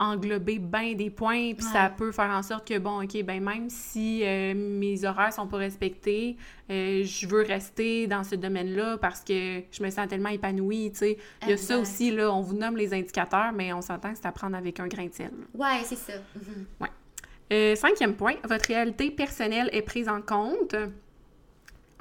[0.00, 1.92] englober bien des points puis ça Ouais.
[1.96, 5.58] peut faire en sorte que bon OK ben même si euh, mes horaires sont pas
[5.58, 6.36] respectés,
[6.70, 10.98] euh, je veux rester dans ce domaine-là parce que je me sens tellement épanouie, tu
[10.98, 11.18] sais.
[11.42, 14.18] Il y a ça aussi là, on vous nomme les indicateurs mais on s'entend que
[14.18, 15.30] c'est à prendre avec un grain de sel.
[15.54, 16.14] Ouais, c'est ça.
[16.34, 16.66] Mhm.
[17.52, 20.74] Euh, cinquième point, votre réalité personnelle est prise en compte.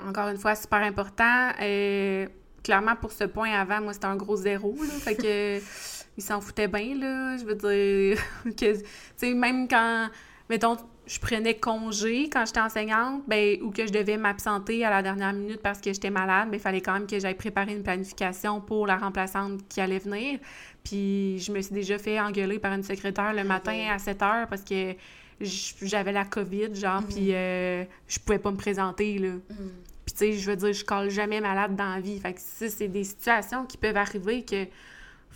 [0.08, 1.50] Encore une fois, super important.
[2.64, 4.76] Clairement, pour ce point avant, moi, c'était un gros zéro.
[4.80, 5.60] Là, fait que
[6.20, 7.38] il s'en foutait bien, là.
[7.38, 8.86] Je veux dire que, tu
[9.18, 10.08] sais, même quand,
[10.50, 10.78] mettons,
[11.08, 15.34] je prenais congé quand j'étais enseignante, ben, ou que je devais m'absenter à la dernière
[15.34, 18.62] minute parce que j'étais malade, ben, il fallait quand même que j'aille préparer une planification
[18.62, 20.40] pour la remplaçante qui allait venir.
[20.84, 24.48] Puis je me suis déjà fait engueuler par une secrétaire le matin à 7 heures
[24.48, 24.94] parce que
[25.42, 27.08] j'avais la COVID, genre, Mhm.
[27.08, 29.30] puis euh, je pouvais pas me présenter, là.
[29.30, 29.72] Mhm.
[30.06, 32.20] Puis, tu sais, je veux dire, je colle jamais malade dans la vie.
[32.20, 34.66] Fait que ça, c'est des situations qui peuvent arriver que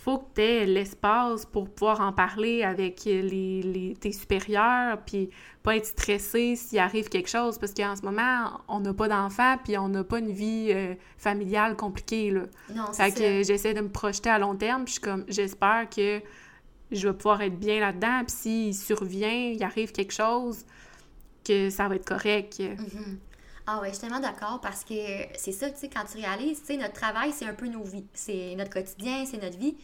[0.04, 3.22] faut que tu aies l'espace pour pouvoir en parler avec les,
[3.62, 5.30] les- tes supérieurs, puis
[5.62, 9.56] pas être stressé s'il arrive quelque chose, parce qu'en ce moment, on n'a pas d'enfants,
[9.64, 12.42] puis on n'a pas une vie euh, familiale compliquée, là.
[12.74, 16.20] Non, Fait c'est que j'essaie de me projeter à long terme, puis j'espère que
[16.92, 20.66] je vais pouvoir être bien là-dedans, puis s'il survient, il arrive quelque chose,
[21.44, 22.60] que ça va être correct.
[22.60, 23.18] Mhm.
[23.66, 24.94] Ah ouais, je suis tellement d'accord parce que
[25.36, 27.82] c'est ça, tu sais, quand tu réalises, tu sais, notre travail, c'est un peu nos
[27.82, 28.04] vies.
[28.12, 29.76] C'est notre quotidien, c'est notre vie.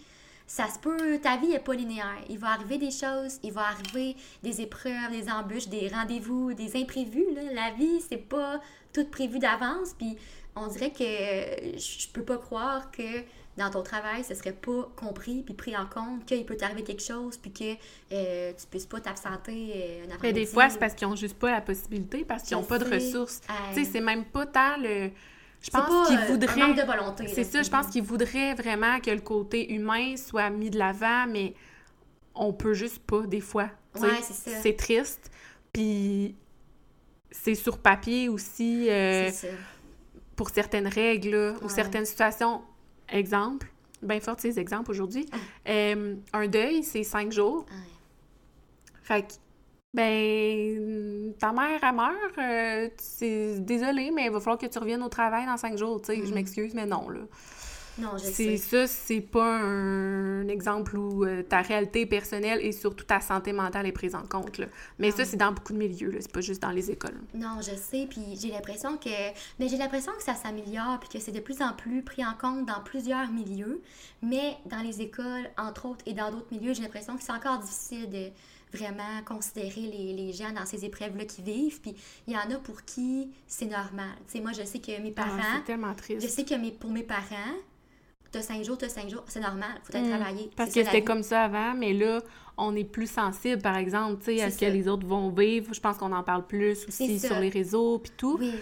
[0.47, 2.19] Ça se peut, ta vie n'est pas linéaire.
[2.29, 6.77] Il va arriver des choses, il va arriver des épreuves, des embûches, des rendez-vous, des
[6.77, 7.25] imprévus.
[7.35, 7.43] Là.
[7.55, 8.61] La vie, c'est pas
[8.93, 9.95] tout prévu d'avance.
[9.97, 10.19] Puis
[10.57, 13.23] on dirait que je peux pas croire que
[13.57, 17.03] dans ton travail, ce serait pas compris puis pris en compte qu'il peut t'arriver quelque
[17.03, 17.75] chose puis que
[18.13, 21.39] euh, tu puisses pas t'absenter euh, un Mais des fois, c'est parce qu'ils n'ont juste
[21.39, 23.41] pas la possibilité, parce qu'ils Je n'ont pas de ressources.
[23.75, 25.11] Tu sais, c'est même pas tant le...
[25.63, 26.61] Je pense qu'ils euh, voudraient...
[26.63, 27.29] un manque de volonté.
[27.29, 31.27] C'est ça, je pense qu'ils voudraient vraiment que le côté humain soit mis de l'avant,
[31.29, 31.55] mais
[32.35, 33.69] on peut juste pas, des fois.
[34.01, 34.59] Ouais, c'est ça.
[34.63, 35.31] C'est triste.
[35.73, 36.35] Puis
[37.31, 39.55] c'est sur papier aussi euh, C'est ça.
[40.35, 42.63] pour certaines règles là, ou certaines situations.
[43.13, 43.67] Exemple,
[44.03, 45.27] bien fort ces exemples aujourd'hui.
[45.33, 45.37] Ah.
[45.69, 47.67] Euh, un deuil, c'est cinq jours.
[47.71, 47.77] Ouais.
[49.03, 49.33] Fait que,
[49.93, 55.03] ben, ta mère, elle meurt, euh, c'est désolé, mais il va falloir que tu reviennes
[55.03, 56.17] au travail dans cinq jours, tu sais.
[56.21, 56.35] Je Mhm.
[56.35, 57.21] m'excuse, mais non, là.
[58.01, 58.57] Non, je sais.
[58.57, 63.87] ça, c'est pas un, exemple où euh, ta réalité personnelle et surtout ta santé mentale
[63.87, 64.67] est prise en compte, là.
[64.99, 66.17] Mais ça, c'est dans beaucoup de milieux.
[66.21, 67.19] C'est pas juste dans les écoles.
[67.35, 69.11] Non, je sais, puis j'ai l'impression que...
[69.59, 72.35] Mais j'ai l'impression que ça s'améliore, puis que c'est de plus en plus pris en
[72.35, 73.81] compte dans plusieurs milieux.
[74.23, 77.59] Mais dans les écoles, entre autres, et dans d'autres milieux, j'ai l'impression que c'est encore
[77.59, 78.29] difficile de
[78.73, 81.81] vraiment considérer les, les gens dans ces épreuves-là qui vivent.
[81.81, 81.95] Puis
[82.29, 84.15] il y en a pour qui c'est normal.
[84.27, 85.43] Tu sais, moi, je sais que mes Ah, parents...
[85.59, 86.29] c'est tellement je triste.
[86.29, 87.57] sais que mes, pour mes parents,
[88.33, 90.19] t'as cinq jours, t'as cinq jours, c'est normal, faut aller Mm.
[90.19, 90.51] travailler.
[90.57, 92.21] Parce que c'était comme ça avant, mais là,
[92.57, 95.73] on est plus sensible, par exemple, tu sais, à ce que les autres vont vivre.
[95.75, 98.37] Je pense qu'on en parle plus aussi sur les réseaux, puis tout.
[98.39, 98.53] Oui,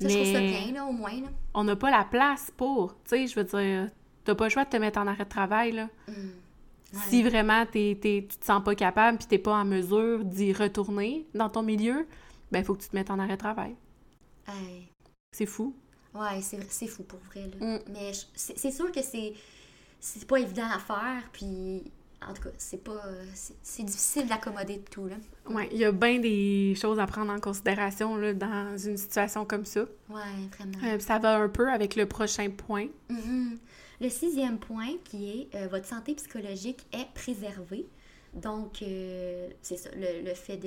[0.00, 1.28] ça, je trouve ça bien, là, au moins, là.
[1.54, 3.90] On n'a pas la place pour, tu sais, je veux dire,
[4.24, 5.88] t'as pas le choix de te mettre en arrêt de travail, là.
[6.08, 6.12] Mm.
[6.12, 7.00] Ouais.
[7.08, 10.52] Si vraiment t'es, t'es- tu te sens pas capable puis t'es pas en mesure d'y
[10.52, 12.06] retourner dans ton milieu,
[12.52, 13.74] ben il faut que tu te mettes en arrêt de travail.
[14.46, 14.88] Hey.
[15.32, 15.74] C'est fou.
[16.14, 17.50] Ouais, c'est c'est fou pour vrai.
[17.60, 17.66] Là.
[17.76, 17.80] Mm.
[17.92, 19.34] Mais c'est sûr que c'est
[20.00, 21.82] c'est pas évident à faire, puis
[22.26, 23.02] en tout cas, c'est pas
[23.62, 25.16] c'est- difficile d'accommoder de tout là.
[25.48, 29.44] Ouais, il y a bien des choses à prendre en considération là, dans une situation
[29.44, 29.82] comme ça.
[30.08, 30.20] Ouais,
[30.56, 30.78] vraiment.
[30.94, 32.86] Euh, ça va un peu avec le prochain point.
[33.10, 33.58] Mhm.
[34.00, 37.86] Le sixième point qui est euh, votre santé psychologique est préservée.
[38.34, 40.60] Donc, euh, c'est ça, le, le fait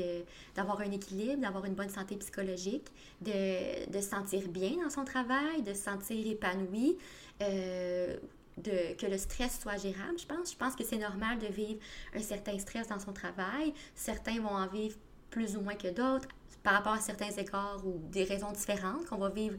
[0.55, 2.87] d'avoir un équilibre, d'avoir une bonne santé psychologique,
[3.21, 6.97] de, de se sentir bien dans son travail, de se sentir épanoui,
[7.41, 8.15] euh,
[8.57, 10.51] de, que le stress soit gérable, je pense.
[10.51, 11.79] Je pense que c'est normal de vivre
[12.15, 13.73] un certain stress dans son travail.
[13.95, 14.97] Certains vont en vivre
[15.29, 16.29] plus ou moins que d'autres
[16.63, 19.55] par rapport à certains écarts ou des raisons différentes qu'on va vivre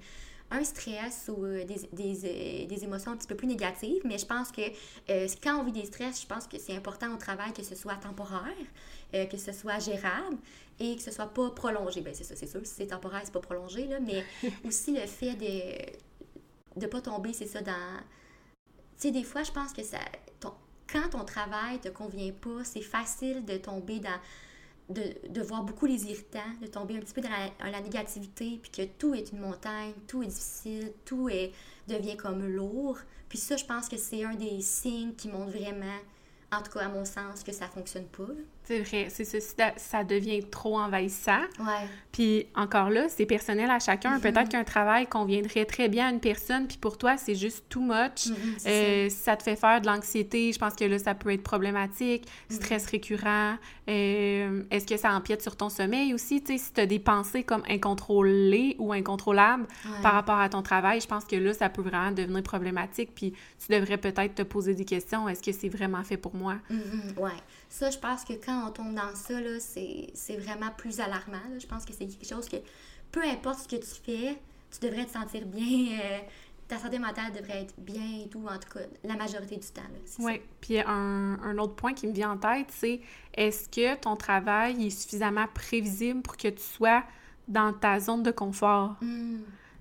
[0.51, 4.19] un stress ou euh, des, des, euh, des émotions un petit peu plus négatives, mais
[4.19, 4.63] je pense que
[5.11, 7.75] euh, quand on vit des stress, je pense que c'est important au travail que ce
[7.75, 8.55] soit temporaire,
[9.13, 10.37] que ce soit gérable
[10.81, 12.01] et que ce soit pas prolongé.
[12.03, 14.25] Ben c'est ça, c'est sûr, si c'est temporaire, c'est pas prolongé, là, mais
[14.65, 17.73] aussi le fait de ne pas tomber, c'est ça, dans...
[18.97, 19.99] Tu sais, des fois, je pense que ça...
[20.41, 20.55] ton-
[20.91, 24.19] quand ton travail te convient pas, c'est facile de tomber dans
[24.89, 28.71] de, de voir beaucoup les irritants, de tomber un petit peu dans la, négativité, puis
[28.71, 31.53] que tout est une montagne, tout est difficile, tout est,
[31.87, 32.99] devient comme lourd.
[33.29, 35.99] Puis ça, je pense que c'est un des signes qui montrent vraiment,
[36.51, 38.33] en tout cas à mon sens, que ça fonctionne pas.
[38.69, 41.41] C'est vrai, c'est ça, ça, devient trop envahissant.
[41.59, 41.89] Ouais.
[42.13, 44.17] Puis encore là, c'est personnel à chacun.
[44.17, 44.21] Mhm.
[44.21, 47.81] Peut-être qu'un travail conviendrait très bien à une personne, puis pour toi, c'est juste too
[47.81, 48.27] much.
[48.27, 51.33] Mhm, c'est Euh, ça te fait faire de l'anxiété, je pense que là, ça peut
[51.33, 52.27] être problématique.
[52.51, 52.57] Mhm.
[52.57, 53.57] Stress récurrent.
[53.89, 56.43] euh, Est-ce que ça empiète sur ton sommeil aussi?
[56.43, 59.67] Tu sais, si tu as des pensées comme incontrôlées ou incontrôlables.
[59.87, 60.03] Ouais.
[60.03, 63.15] par rapport à ton travail, je pense que là, ça peut vraiment devenir problématique.
[63.15, 63.33] Puis
[63.65, 65.27] tu devrais peut-être te poser des questions.
[65.27, 66.57] Est-ce que c'est vraiment fait pour moi?
[67.17, 67.31] Ouais.
[67.69, 71.43] Ça, je pense que quand on tombe dans ça, là, c'est c'est vraiment plus alarmant.
[71.51, 71.59] là.
[71.59, 72.57] Je pense que c'est quelque chose que,
[73.13, 74.39] peu importe ce que tu fais,
[74.71, 75.99] tu devrais te sentir bien.
[76.01, 76.19] euh,
[76.67, 79.81] ta santé mentale devrait être bien et tout, en tout cas, la majorité du temps.
[80.19, 80.41] Oui.
[80.61, 83.01] Puis un, un autre point qui me vient en tête, c'est
[83.35, 87.03] est-ce que ton travail est suffisamment prévisible pour que tu sois
[87.49, 88.97] dans ta zone de confort?
[89.01, 89.07] ça.
[89.07, 89.39] Mm.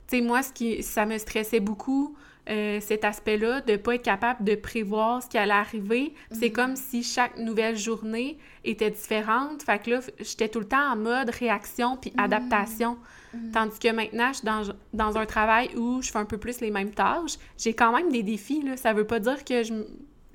[0.07, 2.15] Tu sais, moi, ce qui, ça me stressait beaucoup,
[2.49, 6.13] euh, cet aspect-là, de pas être capable de prévoir ce qui allait arriver.
[6.31, 6.53] C'est Mhm.
[6.53, 9.63] comme si chaque nouvelle journée était différente.
[9.63, 12.23] Fait que là, j'étais tout le temps en mode réaction puis Mhm.
[12.23, 12.97] adaptation.
[13.33, 13.51] Mhm.
[13.51, 16.61] Tandis que maintenant, je suis dans, dans un travail où je fais un peu plus
[16.61, 17.35] les mêmes tâches.
[17.57, 18.77] J'ai quand même des défis, là.
[18.77, 19.73] Ça veut pas dire que je,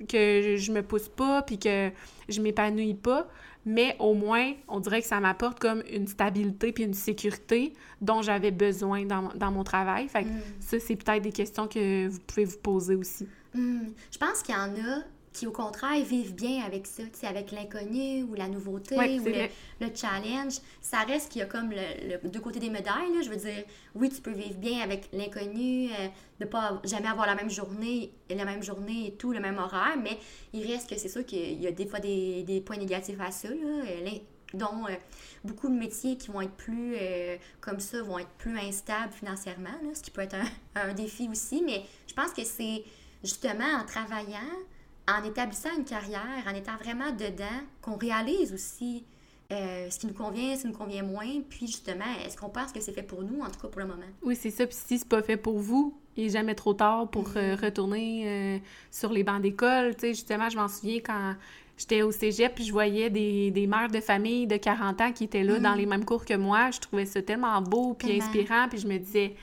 [0.07, 1.89] que je me pousse pas puis que
[2.29, 3.27] je m'épanouis pas.
[3.65, 8.21] Mais au moins, on dirait que ça m'apporte comme une stabilité puis une sécurité dont
[8.21, 10.07] j'avais besoin dans, dans mon travail.
[10.09, 10.41] Fait que Mm.
[10.59, 13.27] ça, c'est peut-être des questions que vous pouvez vous poser aussi.
[13.53, 13.89] Hmm.
[14.11, 18.23] Je pense qu'il y en a qui, au contraire, vivent bien avec ça, avec l'inconnu
[18.23, 20.59] ou la nouveauté Ouais, ou le, challenge.
[20.81, 23.21] Ça reste qu'il y a comme le, le deux côtés des médailles, là.
[23.21, 23.63] Je veux dire,
[23.95, 26.07] oui, tu peux vivre bien avec l'inconnu, euh,
[26.39, 29.97] de pas jamais avoir la même journée, la même journée et tout, le même horaire,
[30.01, 30.17] mais
[30.53, 33.31] il reste que c'est sûr qu'il y a des fois des, des points négatifs à
[33.31, 34.09] ça, là, euh,
[34.53, 34.95] dont euh,
[35.43, 39.69] beaucoup de métiers qui vont être plus euh, comme ça vont être plus instables financièrement,
[39.83, 40.45] là, ce qui peut être un,
[40.89, 41.63] un défi aussi.
[41.65, 42.83] Mais je pense que c'est
[43.23, 44.39] justement en travaillant,
[45.07, 49.03] en établissant une carrière, en étant vraiment dedans, qu'on réalise aussi
[49.51, 52.71] euh, ce qui nous convient, ce qui nous convient moins, puis justement, est-ce qu'on pense
[52.71, 54.05] que c'est fait pour nous, en tout cas pour le moment?
[54.23, 54.65] Oui, c'est ça.
[54.65, 58.23] Puis si c'est pas fait pour vous, il est jamais trop tard pour euh, retourner
[58.25, 58.57] euh,
[58.91, 59.95] sur les bancs d'école.
[59.95, 61.35] Tu sais, justement, je m'en souviens quand
[61.77, 65.25] j'étais au cégep puis je voyais des, des, mères de famille de 40 ans qui
[65.25, 65.77] étaient là dans mm.
[65.77, 66.71] les mêmes cours que moi.
[66.71, 68.67] Je trouvais ça tellement beau puis inspirant.
[68.69, 69.35] Puis je me disais,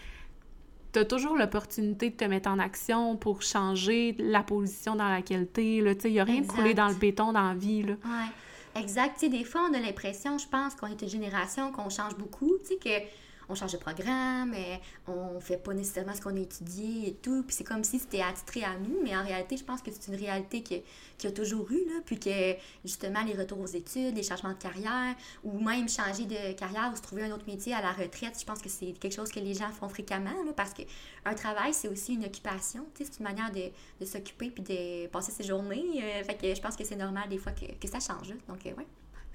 [0.93, 5.77] t'as toujours l'opportunité de te mettre en action pour changer la position dans laquelle t'es.
[5.77, 7.83] Il n'y a rien de coulé dans le béton dans la vie.
[7.83, 7.95] Là.
[8.05, 8.81] Ouais.
[8.81, 9.25] Exact.
[9.25, 12.53] des fois, on a l'impression, je pense, qu'on est une génération, qu'on change beaucoup.
[12.63, 13.05] Tu sais, que
[13.51, 17.43] on change de programme, mais on fait pas nécessairement ce qu'on a étudié et tout.
[17.43, 20.11] Puis c'est comme si c'était attitré à nous, mais en réalité, je pense que c'est
[20.13, 20.83] une réalité qui,
[21.19, 24.59] qui a toujours eu, là, puis que justement, les retours aux études, les changements de
[24.59, 28.39] carrière, ou même changer de carrière ou se trouver un autre métier à la retraite,
[28.39, 31.89] je pense que c'est quelque chose que les gens font fréquemment, parce qu'un travail, c'est
[31.89, 36.03] aussi une occupation, c'est une manière de, s'occuper puis de passer ses journées.
[36.03, 38.29] Euh, fait je pense que c'est normal des fois que, ça change.
[38.49, 38.73] Donc, euh.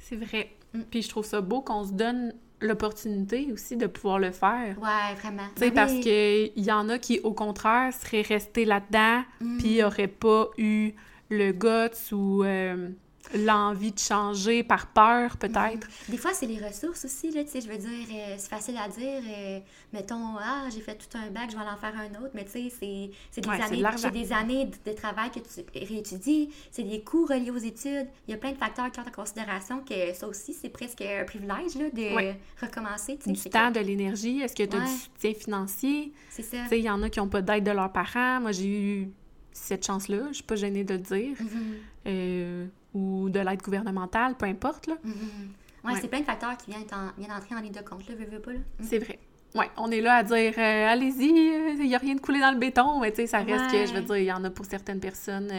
[0.08, 0.52] C'est vrai.
[0.74, 0.82] Mm.
[0.92, 4.78] Puis je trouve ça beau qu'on se donne l'opportunité aussi de pouvoir le faire.
[4.80, 5.48] Ouais, vraiment.
[5.56, 9.58] Tu sais, parce qu'il y en a qui, au contraire, seraient restés là-dedans, mm.
[9.58, 10.94] puis n'auraient pas eu
[11.30, 12.90] le guts ou euh,
[13.34, 15.88] l'envie de changer par peur, peut-être.
[16.10, 18.78] Des fois, c'est les ressources aussi, là, tu sais, je veux dire, euh, c'est facile
[18.78, 19.60] à dire, euh,
[19.94, 22.52] mettons, ah, j'ai fait tout un bac, je vais en faire un autre, mais tu
[22.52, 27.52] sais, c'est des, années, des années de, travail que tu réétudies, c'est des coûts reliés
[27.52, 30.54] aux études, il y a plein de facteurs qui ont en considération que ça aussi,
[30.54, 33.32] c'est presque un privilège, là, de recommencer, tu sais.
[33.32, 36.14] Du temps, de l'énergie, est-ce que tu as du soutien financier?
[36.30, 36.64] C'est ça.
[36.64, 38.68] Tu sais, il y en a qui n'ont pas d'aide de leurs parents, moi, j'ai
[38.68, 39.10] eu
[39.52, 41.38] cette chance-là, je suis pas gênée de le dire.
[41.38, 42.08] Mm-hmm.
[42.08, 44.88] euh, ou de l'aide gouvernementale, peu importe.
[44.88, 44.96] Là.
[45.06, 45.88] Mm-hmm.
[45.88, 46.86] ouais, c'est plein de facteurs qui viennent,
[47.18, 48.54] viennent entrer en ligne de compte, là, veux, veux pas.
[48.54, 48.60] Là.
[48.80, 48.84] Mm.
[48.84, 49.20] C'est vrai.
[49.54, 52.40] Ouais, on est là à dire euh, allez-y, il euh, n'y a rien de coulé
[52.40, 54.44] dans le béton, mais tu sais, ça reste que, je veux dire, il y en
[54.44, 55.50] a pour certaines personnes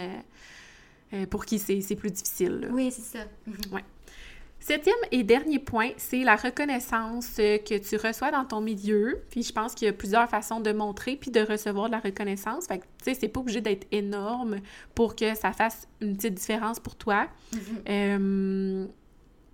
[1.13, 2.69] euh, pour qui c'est plus difficile.
[2.73, 3.25] Oui, c'est ça.
[3.49, 3.73] Mm-hmm.
[3.73, 3.85] Ouais.
[4.67, 9.23] Septième et dernier point, c'est la reconnaissance euh, que tu reçois dans ton milieu.
[9.31, 12.01] Puis je pense qu'il y a plusieurs façons de montrer puis de recevoir de la
[12.01, 12.67] reconnaissance.
[12.67, 14.57] Fait que, tu sais, c'est pas obligé d'être énorme
[14.97, 17.29] pour que ça fasse une petite différence pour toi.
[17.55, 17.59] Mm-hmm.
[17.89, 18.87] Euh,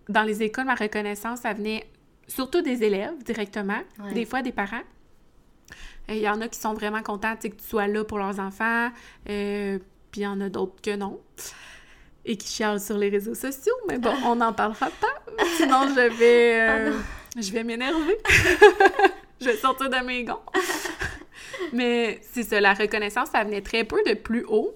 [0.09, 1.85] dans les écoles, ma reconnaissance, ça venait
[2.27, 3.83] surtout des élèves directement,
[4.15, 4.81] des fois des parents.
[6.09, 8.89] Il y en a qui sont vraiment contents que tu sois là pour leurs enfants,
[9.29, 9.79] euh,
[10.11, 11.21] puis il y en a d'autres que non
[12.25, 15.45] et qui chiale sur les réseaux sociaux, mais bon, on n'en parlera pas.
[15.57, 18.19] Sinon, je vais, euh, oh je vais m'énerver.
[19.41, 20.39] je vais sortir de mes gonds.
[21.73, 24.75] mais c'est ça, la reconnaissance, ça venait très peu de plus haut.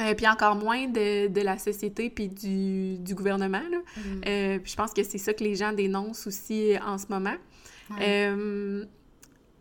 [0.00, 3.60] Euh, puis encore moins de, de, la société puis du, du gouvernement.
[3.70, 3.76] Là.
[3.76, 4.20] Mm.
[4.26, 7.36] Euh, puis je pense que c'est ça que les gens dénoncent aussi en ce moment.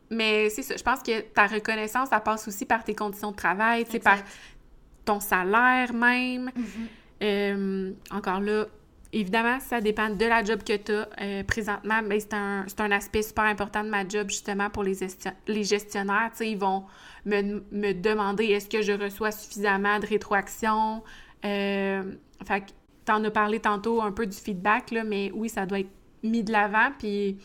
[0.09, 3.35] mais c'est ça, je pense que ta reconnaissance, ça passe aussi par tes conditions de
[3.35, 4.19] travail, par
[5.05, 6.47] ton salaire même.
[6.49, 7.23] Mm-hmm.
[7.23, 8.65] Euh, encore là,
[9.13, 12.91] évidemment, ça dépend de la job que tu as euh, présentement, mais c'est un, un,
[12.91, 14.97] aspect super important de ma job, justement, pour les,
[15.47, 16.31] les gestionnaires.
[16.39, 16.85] ils vont
[17.25, 21.03] me, me demander est-ce que je reçois suffisamment de rétroaction?
[21.45, 22.03] Euh,
[22.45, 22.63] fait
[23.03, 25.89] tu en as parlé tantôt un peu du feedback, là, mais oui, ça doit être
[26.23, 26.91] mis de l'avant.
[26.99, 27.37] Puis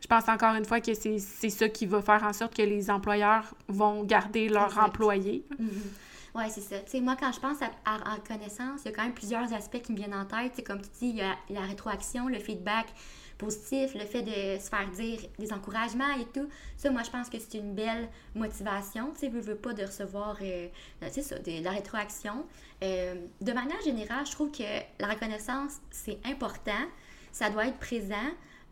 [0.00, 2.90] je pense encore une fois que c'est ça qui va faire en sorte que les
[2.90, 5.44] employeurs vont garder leurs employés.
[5.60, 6.07] Mm-hmm.
[6.34, 6.78] Oui, c'est ça.
[6.80, 9.80] Tu moi, quand je pense à, à, reconnaissance, il y a quand même plusieurs aspects
[9.80, 10.52] qui me viennent en tête.
[10.54, 12.86] C'est comme tu dis, il y a la rétroaction, le feedback
[13.38, 16.48] positif, le fait de se faire dire des encouragements et tout.
[16.76, 19.12] Ça, moi, je pense que c'est une belle motivation.
[19.14, 20.68] Tu sais, veux, veux pas de recevoir, euh,
[21.10, 22.44] c'est ça, de, la rétroaction.
[22.82, 24.64] Euh, de manière générale, je trouve que
[24.98, 26.84] la reconnaissance, c'est important.
[27.32, 28.16] Ça doit être présent.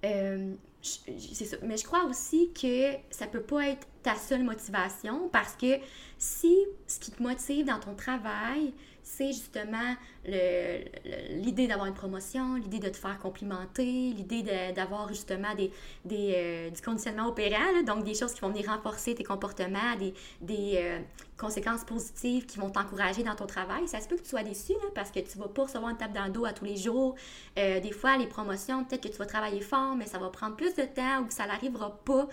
[0.04, 0.52] Euh,
[0.82, 1.56] c'est ça.
[1.62, 5.80] Mais je crois aussi que ça peut pas être ta seule motivation parce que
[6.16, 9.94] si ce qui te motive dans ton travail, c'est justement
[10.24, 14.44] l'idée d'avoir une promotion, l'idée de te faire complimenter, l'idée
[14.74, 15.72] d'avoir justement des,
[16.12, 20.74] euh, du conditionnement opérant, donc des choses qui vont venir renforcer tes comportements, des, des
[20.76, 20.98] euh,
[21.36, 23.86] conséquences positives qui vont t'encourager dans ton travail.
[23.86, 26.12] Ça se peut que tu sois déçu parce que tu vas pas recevoir une tape
[26.12, 27.14] dans le dos à tous les jours.
[27.58, 30.56] Euh, des fois, les promotions, peut-être que tu vas travailler fort, mais ça va prendre
[30.56, 32.28] plus de temps ou que ça n'arrivera pas.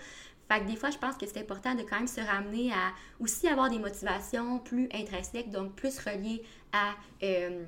[0.48, 2.92] Fait que des fois, je pense que c'est important de quand même se ramener à
[3.20, 6.42] aussi avoir des motivations plus intrinsèques, donc plus reliées
[6.72, 7.64] à euh,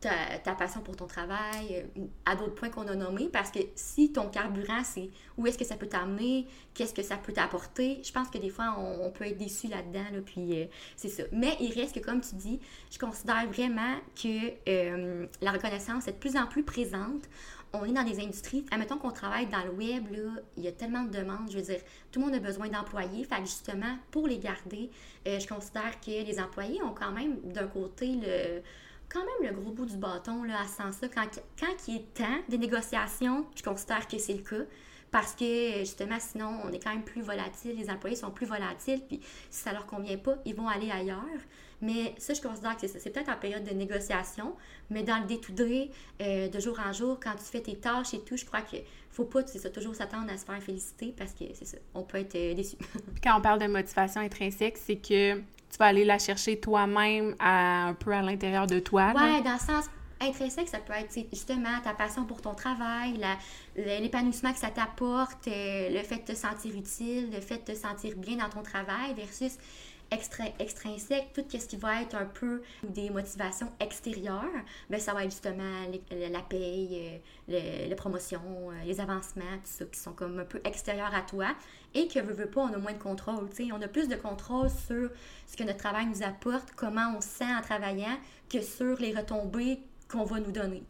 [0.00, 4.12] ta, passion pour ton travail, euh, à d'autres points qu'on a nommés, parce que si
[4.12, 5.08] ton carburant, c'est
[5.38, 8.50] où est-ce que ça peut t'amener, qu'est-ce que ça peut t'apporter, je pense que des
[8.50, 11.22] fois, on, peut être déçu là-dedans, là, puis euh, c'est ça.
[11.32, 12.60] Mais il reste que, comme tu dis,
[12.90, 17.28] je considère vraiment que la reconnaissance est de plus en plus présente
[17.72, 20.72] on est dans des industries, admettons qu'on travaille dans le web, là, il y a
[20.72, 23.96] tellement de demandes, je veux dire, tout le monde a besoin d'employés, fait que justement,
[24.10, 24.90] pour les garder,
[25.26, 28.62] euh, je considère que les employés ont quand même d'un côté le
[29.08, 31.08] quand même le gros bout du bâton là, à ce sens-là.
[31.14, 31.26] Quand,
[31.60, 34.64] quand il est temps des négociations, je considère que c'est le cas.
[35.10, 39.02] parce que justement, sinon, on est quand même plus volatile, les employés sont plus volatiles,
[39.06, 39.20] puis
[39.50, 41.40] si ça leur convient pas, ils vont aller ailleurs.
[41.82, 42.98] Mais ça, je considère que c'est ça.
[43.00, 44.54] C'est peut-être en période de négociation,
[44.88, 48.20] mais dans le day euh, de jour en jour, quand tu fais tes tâches et
[48.20, 51.44] tout, je crois qu'il faut pas, ça, toujours s'attendre à se faire féliciter parce que
[51.54, 52.76] c'est ça, on peut être euh, déçu.
[53.22, 57.94] quand on parle de motivation intrinsèque, c'est que tu vas aller la chercher toi-même un
[57.98, 59.12] peu à l'intérieur de toi.
[59.16, 59.86] Ouais, dans le sens
[60.20, 63.20] intrinsèque, ça peut être justement ta passion pour ton travail,
[63.76, 67.76] l'épanouissement que ça t'apporte, euh, le fait de te sentir utile, le fait de te
[67.76, 69.58] sentir bien dans ton travail versus
[70.12, 74.44] extra, extrinsèque, tout ce qui va être un peu des motivations extérieures,
[74.90, 79.84] ben ça va être justement la paye, euh, les promotions, euh, les avancements, tout ça,
[79.86, 81.48] qui sont comme un peu extérieurs à toi
[81.94, 83.72] et que, veut, veut pas, on a moins de contrôle, tu sais.
[83.72, 85.10] On a plus de contrôle sur
[85.46, 88.16] ce que notre travail nous apporte, comment on se sent en travaillant,
[88.48, 90.82] que sur les retombées qu'on va nous donner.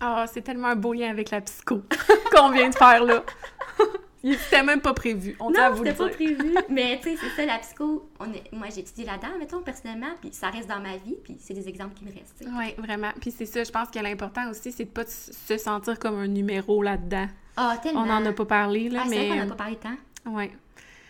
[0.00, 1.82] Ah, c'est tellement un beau lien avec la psycho
[2.34, 3.24] qu'on vient de faire là.
[4.22, 5.36] C'était même pas prévu.
[5.40, 6.54] On non, c'était pas prévu.
[6.68, 8.08] Mais tu sais, c'est ça, la psycho.
[8.20, 8.52] On est...
[8.52, 11.68] Moi, j'ai étudié là-dedans, mettons, personnellement, puis ça reste dans ma vie, puis c'est des
[11.68, 12.44] exemples qui me restent.
[12.46, 13.10] Oui, vraiment.
[13.20, 16.28] Puis c'est ça, je pense que l'important aussi, c'est de pas se sentir comme un
[16.28, 17.26] numéro là-dedans.
[17.56, 18.02] Ah, tellement.
[18.02, 19.16] On n'en a pas parlé, là, ah, mais...
[19.16, 19.96] C'est vrai qu'on n'a pas parlé tant.
[20.26, 20.50] Oui.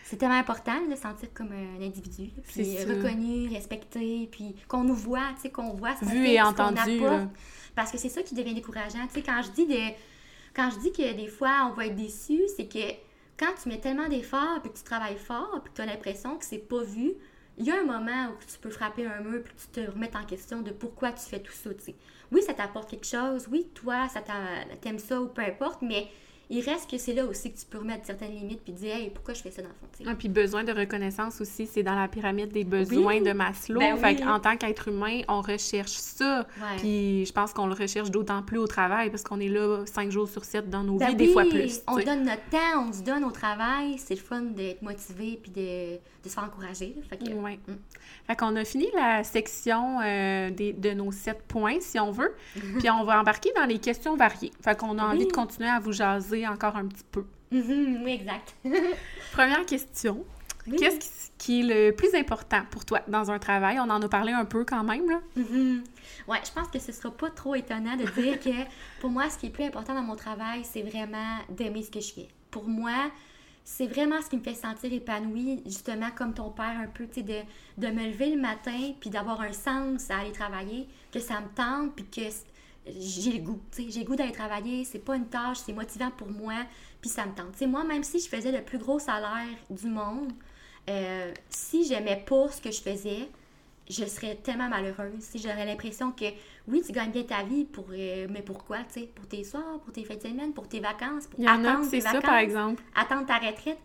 [0.05, 4.95] C'est tellement important de se sentir comme un individu, puis reconnu, respecté, puis qu'on nous
[4.95, 7.01] voit, tu sais, qu'on voit ce Vu et entendu.
[7.75, 9.07] Parce que c'est ça qui devient décourageant.
[9.09, 9.79] Tu sais, quand je dis de
[10.55, 12.93] quand je dis que des fois on va être déçu, c'est que
[13.39, 16.37] quand tu mets tellement d'efforts, puis que tu travailles fort, puis que tu as l'impression
[16.37, 17.15] que c'est pas vu,
[17.59, 20.19] il y a un moment où tu peux frapper un mur puis tu te remettre
[20.19, 21.71] en question de pourquoi tu fais tout ça.
[22.31, 23.47] Oui, ça t'apporte quelque chose.
[23.51, 24.23] Oui, toi, ça
[24.81, 26.09] t'aimes ça ou peu importe, mais
[26.53, 29.09] il reste que c'est là aussi que tu peux remettre certaines limites puis dire hey,
[29.09, 30.05] pourquoi je fais ça dans le fond.
[30.07, 33.81] Ah, puis besoin de reconnaissance aussi, c'est dans la pyramide des besoins de Maslow.
[33.81, 36.47] Ben fait en tant qu'être humain, on recherche ça.
[36.77, 40.11] Puis je pense qu'on le recherche d'autant plus au travail parce qu'on est là cinq
[40.11, 41.81] jours sur sept dans nos ben vies, des fois plus.
[41.89, 43.97] On donne notre temps, on se donne au travail.
[43.97, 46.95] C'est le fun d'être motivé puis de, de, se faire encourager.
[47.09, 47.59] Fait que, ouais.
[47.67, 47.73] Mm.
[48.27, 52.35] Fait qu'on a fini la section euh, des, de nos sept points, si on veut.
[52.79, 54.53] puis on va embarquer dans les questions variées.
[54.63, 57.24] Fait qu'on a envie de continuer à vous jaser encore un petit peu.
[57.53, 58.55] Mm-hmm, oui, exact.
[59.32, 60.24] Première question.
[60.78, 63.78] Qu'est-ce qui est le plus important pour toi dans un travail?
[63.80, 65.20] On en a parlé un peu quand même, là.
[65.36, 65.80] Mm-hmm.
[66.28, 68.70] Oui, je pense que ce sera pas trop étonnant de dire que
[69.01, 72.01] pour moi, ce qui est plus important dans mon travail, c'est vraiment d'aimer ce que
[72.01, 72.28] je fais.
[72.51, 73.11] Pour moi,
[73.64, 77.14] c'est vraiment ce qui me fait sentir épanouie, justement comme ton père un peu, tu
[77.14, 77.40] sais, de,
[77.78, 81.49] de me lever le matin, puis d'avoir un sens à aller travailler, que ça me
[81.55, 82.30] tente, puis que
[82.87, 86.28] j'ai le goût, j'ai le goût d'aller travailler, c'est pas une tâche, c'est motivant pour
[86.28, 86.55] moi,
[87.01, 87.61] puis ça me tente.
[87.62, 90.33] Moi, même si je faisais le plus gros salaire du monde,
[90.91, 93.28] euh, si j'aimais pas ce que je faisais,
[93.89, 95.20] je serais tellement malheureuse.
[95.20, 96.24] Si j'aurais l'impression que,
[96.68, 99.80] oui, tu gagnes bien ta vie, pour, euh, mais pourquoi, tu sais, pour tes soirs,
[99.85, 102.83] pour tes fêtes de semaine, pour tes vacances, pour attendre tes vacances, ça, par exemple.
[102.95, 103.78] attendre ta retraite.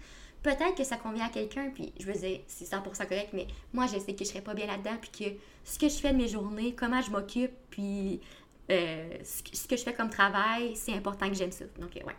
[0.44, 3.86] Peut-être que ça convient à quelqu'un, puis je veux dire, c'est 100% correct, mais moi,
[3.88, 5.36] je sais que je serais pas bien là-dedans, puis que
[5.66, 8.22] ce que je fais de mes journées, comment je m'occupe, puis
[8.70, 11.66] euh, ce que je fais comme travail, c'est important que j'aime ça.
[11.80, 12.16] Donc, euh, ouais.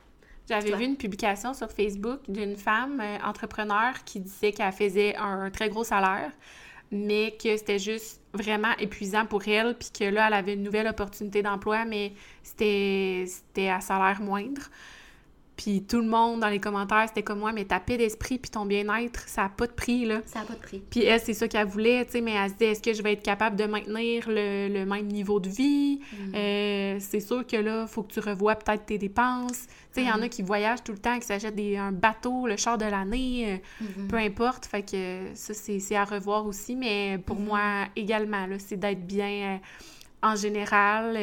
[0.49, 5.51] J'avais vu une publication sur Facebook d'une femme euh, entrepreneur qui disait qu'elle faisait un
[5.51, 6.33] très gros salaire,
[6.91, 10.87] mais que c'était juste vraiment épuisant pour elle, puis que là, elle avait une nouvelle
[10.87, 14.63] opportunité d'emploi, mais c'était à salaire moindre.
[15.59, 18.49] Puis tout le monde dans les commentaires, c'était comme moi, mais ta paix d'esprit puis
[18.49, 20.21] ton bien-être, ça n'a pas de prix, là.
[20.25, 20.81] Ça n'a pas de prix.
[20.89, 23.03] Puis elle, c'est ça qu'elle voulait, tu sais, mais elle se disait, est-ce que je
[23.03, 25.99] vais être capable de maintenir le, même niveau de vie?
[26.13, 26.35] Mm.
[26.37, 29.67] Euh, c'est sûr que là, il faut que tu revoies peut-être tes dépenses.
[29.67, 30.29] Tu sais, il y en a mm.
[30.29, 34.07] qui voyagent tout le temps, qui s'achètent un bateau, le char de l'année, euh, mm-hmm.
[34.07, 34.65] peu importe.
[34.65, 36.77] Fait que ça, c'est à revoir aussi.
[36.77, 37.45] Mais pour mm-hmm.
[37.45, 37.61] moi,
[37.97, 39.57] également, là, c'est d'être bien...
[39.57, 39.59] Euh,
[40.21, 41.17] en général,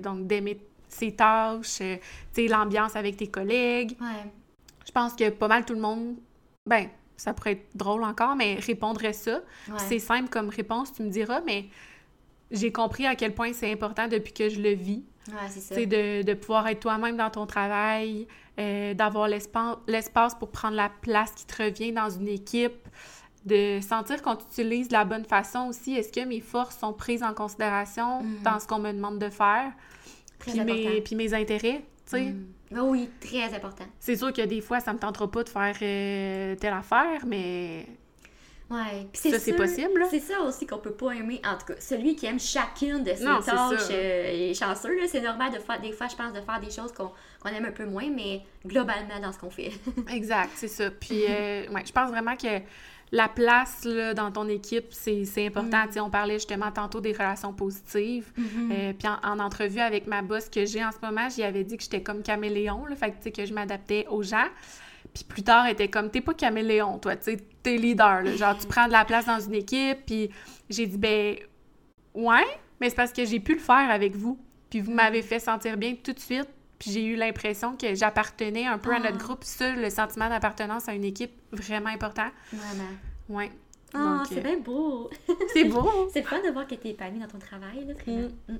[0.00, 0.58] donc d'aimer
[0.88, 1.96] ses tâches, euh,
[2.34, 3.96] tu sais, l'ambiance avec tes collègues.
[4.00, 4.30] Ouais.
[4.86, 6.16] Je pense que pas mal tout le monde,
[6.66, 9.40] ben, ça pourrait être drôle encore, mais répondrait ça.
[9.76, 11.66] C'est simple comme réponse, tu me diras, mais
[12.50, 15.04] j'ai compris à quel point c'est important depuis que je le vis.
[15.28, 15.74] Ouais, c'est ça.
[15.74, 18.26] De, de pouvoir être toi-même dans ton travail,
[18.58, 22.88] euh, d'avoir l'espace pour prendre la place qui te revient dans une équipe,
[23.44, 25.94] de sentir qu'on t'utilise de la bonne façon aussi.
[25.94, 28.42] Est-ce que mes forces sont prises en considération mm-hmm.
[28.42, 29.72] dans ce qu'on me demande de faire?
[30.38, 32.24] Puis mes, puis mes intérêts, tu sais.
[32.26, 32.46] Mm.
[32.74, 33.84] Ah oui, très important.
[33.98, 37.86] C'est sûr que des fois, ça me tentera pas de faire euh, telle affaire, mais...
[38.70, 39.08] Ouais.
[39.14, 40.04] ça, c'est possible.
[40.10, 41.40] C'est ça aussi qu'on peut pas aimer.
[41.42, 44.94] En tout cas, celui qui aime chacune de ses tâches euh, est chanceux.
[45.06, 47.72] C'est normal de faire, des fois, je pense, de faire des choses qu'on aime un
[47.72, 49.72] peu moins, mais globalement dans ce qu'on fait.
[50.12, 50.90] exact, c'est ça.
[50.90, 52.60] Puis, euh, ouais, je pense vraiment que
[53.12, 55.84] la place là, dans ton équipe, c'est important.
[55.86, 56.00] Mm.
[56.00, 58.30] On parlait justement tantôt des relations positives.
[58.36, 58.72] Mhm.
[58.72, 61.64] Euh, puis en, en entrevue avec ma boss que j'ai en ce moment, j'y avais
[61.64, 64.46] dit que j'étais comme caméléon, là, fait que, que je m'adaptais aux gens.
[65.14, 68.36] Puis plus tard, elle était comme, t'es pas caméléon, toi, tu t'es leader, là.
[68.36, 69.98] genre tu prends de la place dans une équipe.
[70.06, 70.30] Puis
[70.68, 71.36] j'ai dit, ben,
[72.14, 72.46] ouais,
[72.80, 74.38] mais c'est parce que j'ai pu le faire avec vous.
[74.70, 76.48] Puis vous m'avez fait sentir bien tout de suite.
[76.78, 79.24] Puis j'ai eu l'impression que j'appartenais un peu à notre Ah.
[79.24, 79.44] groupe.
[79.44, 82.28] Ça, le sentiment d'appartenance à une équipe, vraiment important.
[82.52, 82.90] Vraiment.
[83.28, 83.50] Ouais.
[83.94, 85.10] Ah, c'est euh, bien beau.
[85.52, 85.88] c'est beau.
[86.12, 88.28] C'est le fun de voir que tu es épanouie dans ton travail, là, vraiment.
[88.48, 88.56] Mm.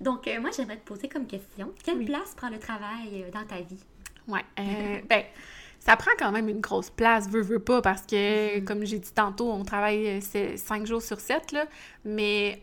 [0.00, 2.04] Donc, euh, moi, j'aimerais te poser comme question, quelle Oui.
[2.06, 3.78] place prend le travail euh, dans ta vie?
[4.58, 5.24] Euh, ben,
[5.80, 8.64] ça prend quand même une grosse place, veux, veux pas, parce que, Mhm.
[8.64, 10.22] comme j'ai dit tantôt, on travaille
[10.56, 11.66] cinq jours sur sept, là,
[12.04, 12.62] mais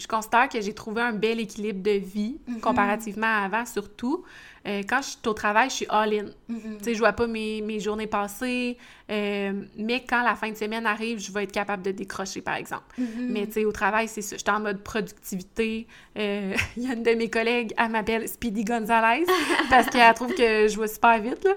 [0.00, 2.60] je considère que j'ai trouvé un bel équilibre de vie, Mhm.
[2.60, 4.24] comparativement à avant, surtout.
[4.66, 6.26] Euh, quand je suis au travail, je suis all-in.
[6.48, 6.78] Mhm.
[6.78, 8.76] Tu sais, je vois pas mes, mes journées passées,
[9.10, 12.56] euh, mais quand la fin de semaine arrive, je vais être capable de décrocher, par
[12.56, 12.84] exemple.
[12.98, 13.28] Mhm.
[13.30, 14.36] Mais tu sais, au travail, c'est ça.
[14.36, 15.86] J'étais en mode productivité.
[16.18, 19.24] Euh, Il y a une de mes collègues, elle m'appelle Speedy Gonzalez
[19.70, 21.52] parce qu'elle trouve que je vais super vite, là.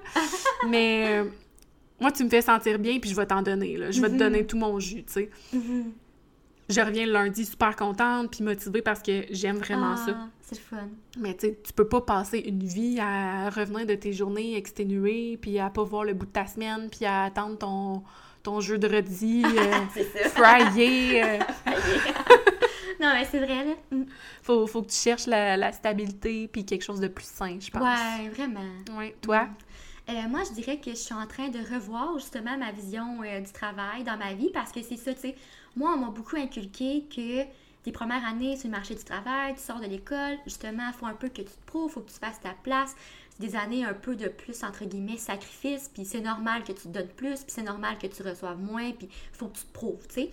[0.69, 1.23] Mais
[1.99, 3.91] moi, tu me fais sentir bien, puis je vais t'en donner, là.
[3.91, 4.19] Je vais te Mhm.
[4.19, 5.29] donner tout mon jus, tu sais.
[6.70, 10.18] Je reviens le lundi super contente, puis motivée parce que j'aime vraiment Ah, ça.
[10.41, 10.88] C'est le fun.
[11.20, 15.38] Mais tu sais, tu peux pas passer une vie à revenir de tes journées exténuées,
[15.41, 18.03] puis à pas voir le bout de ta semaine, puis à attendre ton,
[18.43, 20.30] ton jeudi euh, C'est ça.
[20.30, 21.24] fryé.
[21.24, 21.39] euh.
[23.01, 23.74] non, mais c'est vrai, là.
[23.91, 24.03] Mm.
[24.41, 27.70] faut, faut que tu cherches la, la stabilité, puis quelque chose de plus sain, je
[27.70, 27.82] pense.
[27.82, 28.61] Ouais, vraiment.
[28.97, 29.16] Ouais.
[29.22, 29.47] Toi?
[30.09, 33.39] Euh, moi, je dirais que je suis en train de revoir justement ma vision euh,
[33.39, 35.36] du travail dans ma vie parce que c'est ça, tu sais.
[35.76, 37.43] Moi, on m'a beaucoup inculqué que
[37.84, 41.05] tes premières années sur le marché du travail, tu sors de l'école, justement, il faut
[41.05, 42.95] un peu que tu te prouves, il faut que tu fasses ta place.
[43.32, 46.84] C'est des années un peu de plus, entre guillemets, sacrifice, puis c'est normal que tu
[46.84, 49.65] te donnes plus, puis c'est normal que tu reçoives moins, puis il faut que tu
[49.65, 50.30] te prouves, tu sais.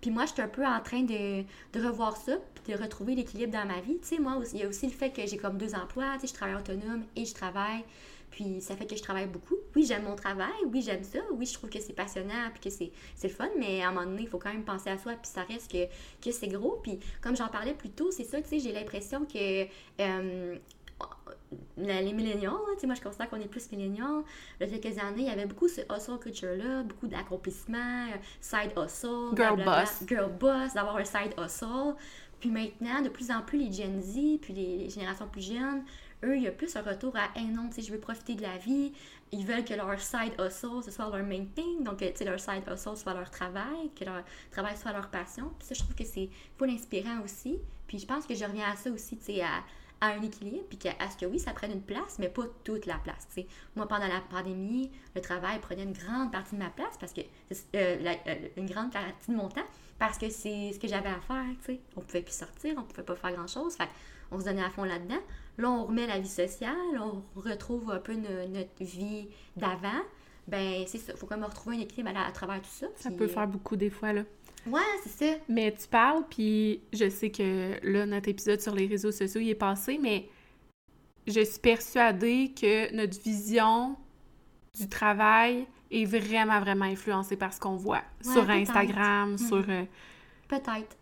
[0.00, 3.14] Puis moi, je suis un peu en train de, de revoir ça, puis de retrouver
[3.14, 3.98] l'équilibre dans ma vie.
[4.02, 6.22] Tu sais, moi, il y a aussi le fait que j'ai comme deux emplois, tu
[6.22, 7.84] sais, je travaille autonome et je travaille.
[8.32, 9.56] Puis ça fait que je travaille beaucoup.
[9.76, 12.70] Oui, j'aime mon travail, oui, j'aime ça, oui, je trouve que c'est passionnant, puis que
[12.70, 14.98] c'est, c'est le fun, mais à un moment donné, il faut quand même penser à
[14.98, 15.86] soi, puis ça reste que,
[16.20, 16.80] que c'est gros.
[16.82, 19.66] Puis comme j'en parlais plus tôt, c'est ça, tu sais, j'ai l'impression que
[20.00, 20.56] euh,
[21.76, 24.24] les milléniaux, tu sais, moi je considère qu'on est plus milléniaux.
[24.60, 28.16] Il y a quelques années, il y avait beaucoup ce hustle culture-là, beaucoup d'accomplissement, euh,
[28.40, 30.04] side hustle, Girl blablabla, boss.
[30.08, 31.94] girl boss, d'avoir un side hustle.
[32.40, 35.84] Puis maintenant, de plus en plus, les Gen Z, puis les, les générations plus jeunes,
[36.24, 38.34] eux, il y a plus un retour à Hey non, tu sais, je veux profiter
[38.34, 38.92] de la vie.
[39.32, 41.82] Ils veulent que leur side hustle, ce soit leur main thing.
[41.82, 45.08] Donc, euh, tu sais, leur side hustle soit leur travail, que leur travail soit leur
[45.08, 45.52] passion.
[45.58, 47.58] Puis ça, je trouve que c'est full inspirant aussi.
[47.86, 49.62] Puis je pense que je reviens à ça aussi, tu sais, à,
[50.04, 52.96] un équilibre, puis à ce que oui, ça prenne une place, mais pas toute la
[52.96, 53.28] place.
[53.28, 53.46] tu sais.
[53.76, 57.20] Moi, pendant la pandémie, le travail prenait une grande partie de ma place, parce que
[57.20, 57.24] euh,
[58.26, 59.66] euh, une grande partie de mon temps,
[60.00, 61.46] parce que c'est ce que j'avais à faire.
[61.60, 61.80] tu sais.
[61.96, 63.76] On pouvait plus sortir, on pouvait pas faire grand-chose.
[63.76, 63.88] Fait
[64.32, 65.20] on se donnait à fond là-dedans.
[65.58, 70.00] Là, on remet la vie sociale, on retrouve un peu no- notre vie d'avant.
[70.48, 71.14] Ben, c'est ça.
[71.14, 72.86] faut quand même retrouver un équilibre à, à travers tout ça.
[72.96, 74.22] Ça peut euh, faire beaucoup des fois, là.
[74.66, 75.38] Ouais, c'est ça.
[75.48, 79.50] Mais tu parles, puis je sais que là, notre épisode sur les réseaux sociaux, il
[79.50, 80.28] est passé, mais
[81.26, 83.96] je suis persuadée que notre vision
[84.78, 88.48] du travail est vraiment, vraiment influencée par ce qu'on voit Ouais, sur.
[88.50, 89.38] Instagram, Mhm.
[89.38, 89.64] sur...
[89.68, 89.84] euh,
[90.48, 90.96] Peut-être.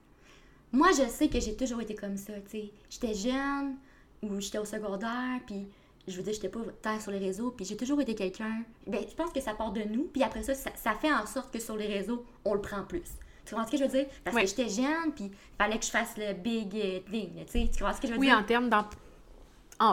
[0.72, 2.70] Moi, je sais que j'ai toujours été comme ça, tu sais.
[2.90, 3.76] J'étais jeune,
[4.22, 5.66] ou j'étais au secondaire, puis
[6.08, 8.62] je veux dire, j'étais pas tant sur les réseaux, puis j'ai toujours été quelqu'un...
[8.86, 11.26] Ben, je pense que ça part de nous, puis après ça, ça, ça fait en
[11.26, 13.02] sorte que sur les réseaux, on le prend plus.
[13.44, 14.06] Tu comprends ce que je veux dire?
[14.24, 14.42] Parce Oui.
[14.42, 16.70] que j'étais jeune, puis il fallait que je fasse le big
[17.10, 17.70] thing, tu sais.
[17.72, 18.38] Tu comprends ce que je veux Oui, dire?
[18.38, 18.68] en termes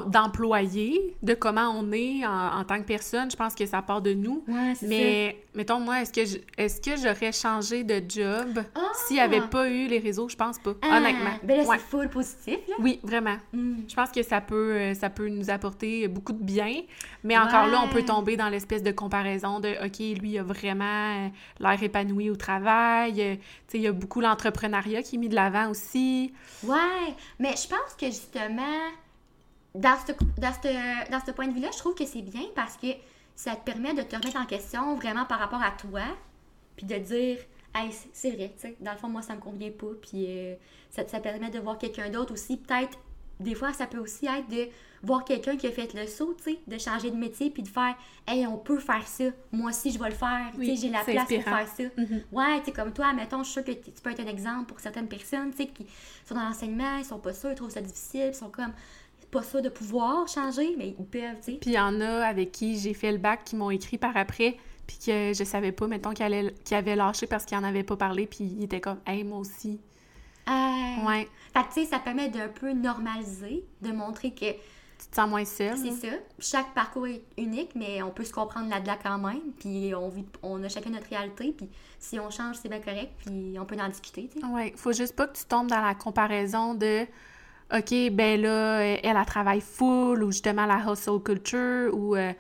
[0.07, 4.01] d'employé, de comment on est en, en tant que personne, je pense que ça part
[4.01, 4.43] de nous.
[4.47, 8.79] Ouais, Mais, mettons, moi, est-ce que je- est-ce que j'aurais changé de job Ah!
[9.07, 10.27] s'il n'y avait pas eu les réseaux?
[10.29, 11.31] Je pense pas, Ah, honnêtement.
[11.43, 11.77] Ben là, Ouais.
[11.77, 12.75] c'est full positif, là.
[12.79, 13.37] Oui, vraiment.
[13.53, 13.75] Mm.
[13.87, 16.81] Je pense que ça peut, euh, ça peut nous apporter beaucoup de bien,
[17.23, 20.43] mais encore là, on peut tomber dans l'espèce de comparaison de OK, lui, il a
[20.43, 21.29] vraiment euh,
[21.59, 23.21] l'air épanoui au travail.
[23.21, 23.35] euh,
[23.67, 26.33] sais, il y a beaucoup l'entrepreneuriat qui est mis de l'avant aussi.
[26.63, 26.77] Ouais,
[27.39, 28.61] mais je pense que justement,
[29.75, 32.77] dans ce, dans ce, dans ce point de vue-là, je trouve que c'est bien parce
[32.77, 32.87] que
[33.35, 36.01] ça te permet de te remettre en question vraiment par rapport à toi,
[36.75, 37.37] puis de dire,
[37.75, 40.55] hey, c'est- vrai, tu sais, dans le fond, moi, ça me convient pas, puis euh,
[40.89, 42.57] ça, ça permet de voir quelqu'un d'autre aussi.
[42.57, 42.97] Peut-être,
[43.39, 44.67] des fois, ça peut aussi être de
[45.03, 47.67] voir quelqu'un qui a fait le saut, tu sais, de changer de métier, puis de
[47.67, 47.95] faire,
[48.27, 50.91] hey, on peut faire ça, moi aussi, je vais le faire, tu Oui, sais, j'ai
[50.91, 51.83] la place pour faire ça.
[52.01, 52.21] Mhm.
[52.31, 54.65] Ouais, tu sais, comme toi, mettons, je suis sûre que tu peux être un exemple
[54.65, 55.85] pour certaines personnes, tu sais, qui
[56.25, 58.73] sont dans l'enseignement, ils sont pas sûrs, ils trouvent ça difficile, ils sont comme
[59.31, 61.57] pas sûrs de pouvoir changer, mais ils peuvent, tu sais.
[61.59, 64.15] Puis il y en a avec qui j'ai fait le bac qui m'ont écrit par
[64.17, 64.57] après
[64.87, 67.83] puis que je savais pas, mettons, qu'il allait- qu'il avait lâché parce qu'il en avait
[67.83, 69.81] pas parlé, puis il était comme, hey, moi aussi.
[70.47, 75.07] Euh, Ouais, Fait que, tu sais, ça permet d'un peu normaliser, de montrer que tu
[75.11, 75.77] te sens moins seule.
[75.77, 76.15] c'est ça.
[76.39, 79.41] Chaque parcours est unique, mais on peut se comprendre là-dedans quand même.
[79.59, 81.53] Puis on, vit, on a chacun notre réalité.
[81.55, 81.69] Puis
[81.99, 83.11] si on change, c'est bien correct.
[83.25, 84.45] Puis on peut en discuter, tu sais.
[84.47, 87.05] Ouais, faut juste pas que tu tombes dans la comparaison de
[87.73, 92.33] OK, ben là, elle, elle travaille full ou justement la hustle culture ou euh,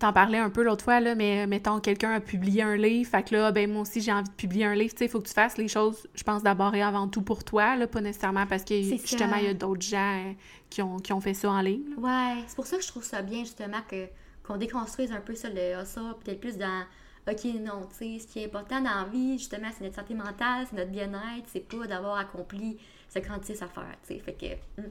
[0.00, 3.22] t'en parlais un peu l'autre fois là, mais mettons quelqu'un a publié un livre, fait
[3.22, 5.28] que là ben moi aussi j'ai envie de publier un livre, tu sais, faut que
[5.28, 8.46] tu fasses les choses je pense d'abord et avant tout pour toi là, pas nécessairement
[8.46, 9.40] parce que justement ça.
[9.40, 10.32] il y a d'autres gens euh,
[10.70, 11.84] qui ont, qui ont fait ça en ligne.
[11.90, 11.96] là.
[12.36, 14.08] Ouais, c'est pour ça que je trouve ça bien, justement, que
[14.42, 16.84] qu'on déconstruise un peu ça, le hustle, peut-être plus dans,
[17.28, 20.14] OK, non, tu sais, ce qui est important dans la vie, justement, c'est notre santé
[20.14, 22.78] mentale, c'est notre bien-être, c'est pas d'avoir accompli
[23.22, 24.88] 56 affaires, tu sais, fait que, hum,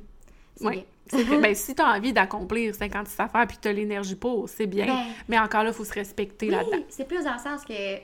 [0.55, 0.85] c'est Ouais.
[1.11, 1.39] bien.
[1.41, 4.85] Ben si t'as envie d'accomplir 56 affaires puis que t'as l'énergie pour, c'est bien.
[4.87, 6.77] Ben, mais encore là, faut se respecter là-dedans.
[6.77, 8.01] Oui, c'est plus dans le sens que, tu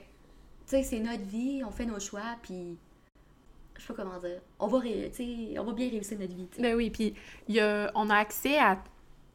[0.66, 2.76] sais, c'est notre vie, on fait nos choix, puis
[3.76, 6.60] je sais pas comment dire, on va, tu on va bien réussir notre vie, tu.
[6.60, 7.14] Ben oui, puis
[7.48, 8.78] il on a accès à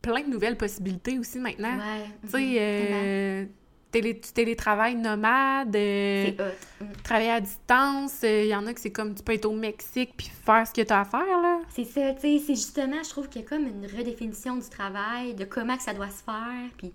[0.01, 1.75] plein de nouvelles possibilités aussi maintenant.
[1.77, 2.05] Ouais.
[2.23, 3.01] Tu sais, mhm, vraiment.
[3.03, 3.45] euh,
[4.01, 6.43] télé, tu télétravailles nomade, euh, hot.
[6.81, 6.87] hum.
[7.03, 9.53] travailler à distance, euh, il y en a que c'est comme tu peux être au
[9.53, 11.59] Mexique puis faire ce que tu as à faire, là.
[11.69, 14.67] C'est ça, tu sais, c'est justement, je trouve qu'il y a comme une redéfinition du
[14.69, 16.91] travail, de comment que ça doit se faire, puis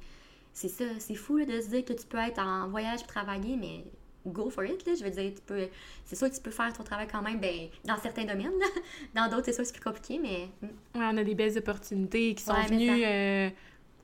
[0.53, 3.09] c'est ça, c'est fou là, de se dire que tu peux être en voyage pour
[3.09, 3.84] travailler, mais
[4.26, 5.68] go for it, là, je veux dire, tu peux,
[6.05, 8.66] c'est sûr que tu peux faire ton travail quand même, ben, dans certains domaines, là.
[9.14, 12.34] dans d'autres, c'est sûr que c'est plus compliqué, mais Ouais, on a des belles opportunités
[12.34, 13.51] qui sont Ouais, venues ça- euh,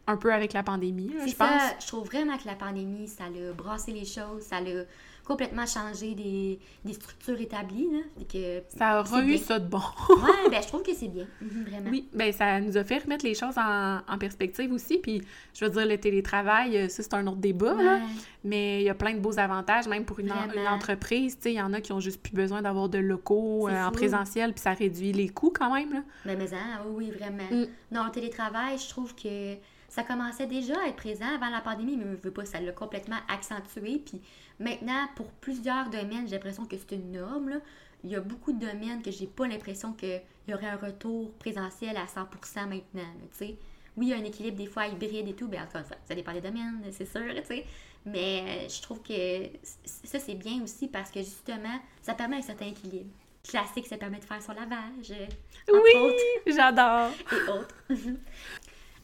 [0.06, 1.62] un peu avec la pandémie, là, je pense.
[1.80, 4.84] je trouve vraiment que la pandémie, ça a brassé les choses, ça a
[5.24, 7.98] complètement changé des, des structures établies, là,
[8.32, 9.78] que, Ça aura eu ça de bon.
[10.08, 11.90] ouais, ben, je trouve que c'est bien, mhm, vraiment.
[11.90, 14.98] Oui, ben ça nous a fait remettre les choses en, en perspective aussi.
[14.98, 17.98] Puis, je veux dire, le télétravail, euh, ça, c'est un autre débat, là.
[18.44, 21.34] Mais il y a plein de beaux avantages, même pour une, en- une entreprise.
[21.36, 23.84] Tu sais, il y en a qui ont juste plus besoin d'avoir de locaux euh,
[23.84, 26.02] en présentiel, puis ça réduit les coûts quand même, là.
[26.24, 27.42] Mais, mais hein, oui, oui, vraiment.
[27.50, 27.66] Mm.
[27.90, 29.56] Non, le télétravail, je trouve que
[29.96, 32.70] ça commençait déjà à être présent avant la pandémie, mais je veux pas, ça l'a
[32.72, 33.98] complètement accentué.
[34.04, 34.20] Puis
[34.60, 37.48] maintenant, pour plusieurs domaines, j'ai l'impression que c'est une norme.
[37.48, 37.56] là.
[38.04, 41.32] Il y a beaucoup de domaines que j'ai pas l'impression qu'il y aurait un retour
[41.38, 42.78] présentiel à 100% maintenant.
[42.94, 43.06] là.
[43.40, 43.56] Oui,
[43.96, 46.14] il y a un équilibre des fois hybride et tout, mais encore une fois, ça
[46.14, 47.64] dépend des domaines, c'est sûr, tu sais.
[48.04, 52.42] Mais euh, je trouve que ça, c'est bien aussi parce que justement, ça permet un
[52.42, 53.08] certain équilibre.
[53.48, 55.10] Classique, ça permet de faire son lavage.
[55.10, 55.24] euh,
[55.72, 56.14] entre
[56.46, 56.52] Oui!
[56.54, 57.12] J'adore!
[57.32, 57.74] et autres.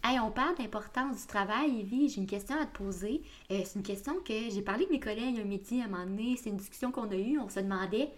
[0.05, 2.09] hey, on parle d'importance du travail, Evie.
[2.09, 3.22] J'ai une question à te poser.
[3.50, 6.05] Euh, c'est une question que j'ai parlé avec mes collègues un midi à un moment
[6.05, 6.36] donné.
[6.36, 7.38] C'est une discussion qu'on a eue.
[7.38, 8.11] On se demandait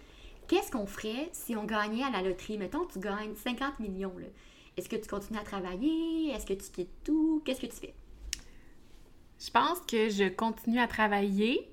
[0.49, 2.59] qu'est-ce qu'on ferait si on gagnait à la loterie?
[2.59, 4.15] Mettons, tu gagnes 50 millions.
[4.19, 4.27] là.
[4.77, 6.31] Est-ce que tu continues à travailler?
[6.31, 7.43] Est-ce que tu quittes tout?
[7.45, 7.95] Qu'est-ce que tu fais?
[9.39, 11.71] Je pense que je continue à travailler.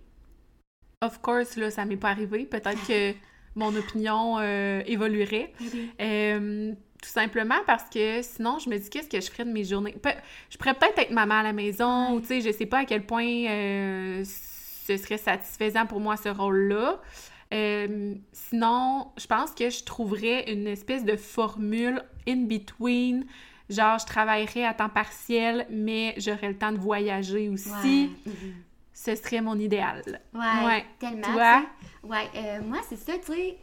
[1.01, 2.45] Of course, là, ça m'est pas arrivé.
[2.45, 3.13] Peut-être que
[3.55, 5.53] mon opinion euh, évoluerait.
[5.99, 9.63] Euh, tout simplement parce que sinon, je me dis qu'est-ce que je ferais de mes
[9.63, 9.93] journées?
[9.93, 10.09] Pe-
[10.49, 12.85] je pourrais peut-être être maman à la maison, ou tu sais, je sais pas à
[12.85, 16.99] quel point euh, ce serait satisfaisant pour moi ce rôle-là.
[17.53, 23.25] Euh, sinon, je pense que je trouverais une espèce de formule in between.
[23.69, 28.11] Genre, je travaillerais à temps partiel, mais j'aurais le temps de voyager aussi.
[28.25, 28.31] Ouais.
[28.93, 30.21] Ce serait mon idéal.
[30.33, 30.85] Ouais, Ouais.
[30.99, 31.33] tellement.
[31.33, 31.65] Toi?
[32.03, 33.57] Ouais, euh, moi, c'est ça, tu sais.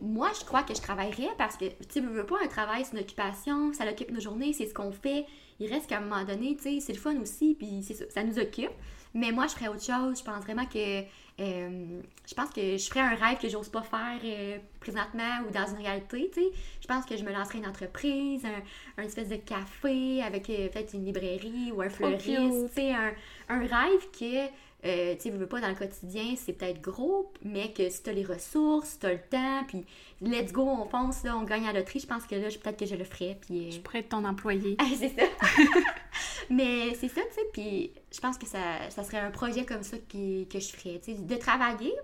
[0.00, 2.84] Moi, je crois que je travaillerais parce que, tu sais, je veux pas un travail,
[2.84, 5.26] c'est une occupation, ça occupe nos journées, c'est ce qu'on fait.
[5.58, 8.04] Il reste qu'à un moment donné, tu sais, c'est le fun aussi, puis c'est ça,
[8.08, 8.70] ça nous occupe.
[9.14, 10.18] Mais moi, je ferais autre chose.
[10.20, 11.00] Je pense vraiment que.
[11.40, 15.50] euh, je pense que je ferais un rêve que j'ose pas faire euh, présentement ou
[15.52, 16.48] dans une réalité, tu sais.
[16.80, 18.62] Je pense que je me lancerais une entreprise, un,
[19.02, 23.12] un espèce de café avec euh, peut-être une librairie ou un fleuriste, tu sais, un,
[23.48, 24.46] un rêve que,
[24.84, 28.12] euh, tu sais, veux pas dans le quotidien, c'est peut-être gros, mais que si t'as
[28.12, 29.84] les ressources, t'as le temps, puis
[30.20, 32.78] let's go, on fonce, là, on gagne à la loterie, je pense que là, peut-être
[32.78, 33.68] que je le ferais, puis...
[33.68, 34.76] euh, Je pourrais être ton employé.
[34.80, 35.22] ah, c'est ça.
[36.50, 38.58] Mais c'est ça, tu sais, puis je pense que ça,
[38.90, 41.94] ça serait un projet comme ça qui- que je ferais, tu sais, de travailler,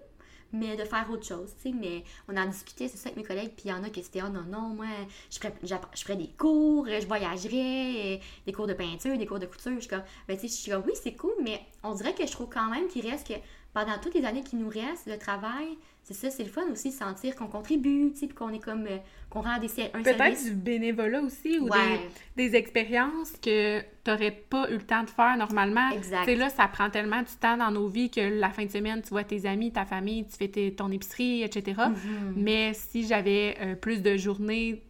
[0.53, 3.25] mais de faire autre chose, tu sais, mais on en discutait, c'est ça, avec mes
[3.25, 4.87] collègues, puis il y en a qui étaient, oh non, non, moi,
[5.31, 9.73] je ferais, je des cours, je voyagerais, des cours de peinture, des cours de couture,
[9.75, 12.15] je suis comme, ben, tu sais, je suis comme, oui, c'est cool, mais on dirait
[12.15, 13.35] que je trouve quand même qu'il reste que,
[13.73, 16.89] pendant toutes les années qui nous restent, le travail, c'est ça, c'est le fun aussi,
[16.91, 18.97] de sentir qu'on contribue, puis qu'on est comme, euh,
[19.29, 22.01] qu'on rend des, un Peut-être du bénévolat aussi ou des, Ouais.
[22.37, 25.91] des expériences que t'aurais pas eu le temps de faire normalement.
[25.91, 26.21] Exact.
[26.21, 28.71] Tu sais, là, ça prend tellement du temps dans nos vies que la fin de
[28.71, 31.81] semaine, tu vois tes amis, ta famille, tu fais tes- ton épicerie, etc.
[31.91, 32.33] Mhm.
[32.37, 34.83] Mais si j'avais euh, plus de journées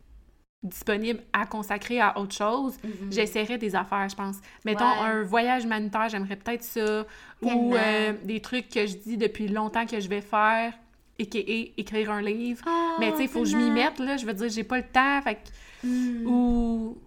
[0.63, 3.11] disponible à consacrer à autre chose, Mhm.
[3.11, 4.37] j'essaierais des affaires, je pense.
[4.65, 5.07] Mettons, Ouais.
[5.07, 7.07] un voyage humanitaire, j'aimerais peut-être ça.
[7.43, 10.75] Ou euh, des trucs que je dis depuis longtemps que je vais faire,
[11.19, 12.63] et écrire un livre.
[12.67, 14.17] Ah, Mais tu sais, il faut que je m'y mette, là.
[14.17, 15.39] Je veux dire, j'ai pas le temps, fait
[15.83, 16.27] Hmm.
[16.27, 16.99] Ou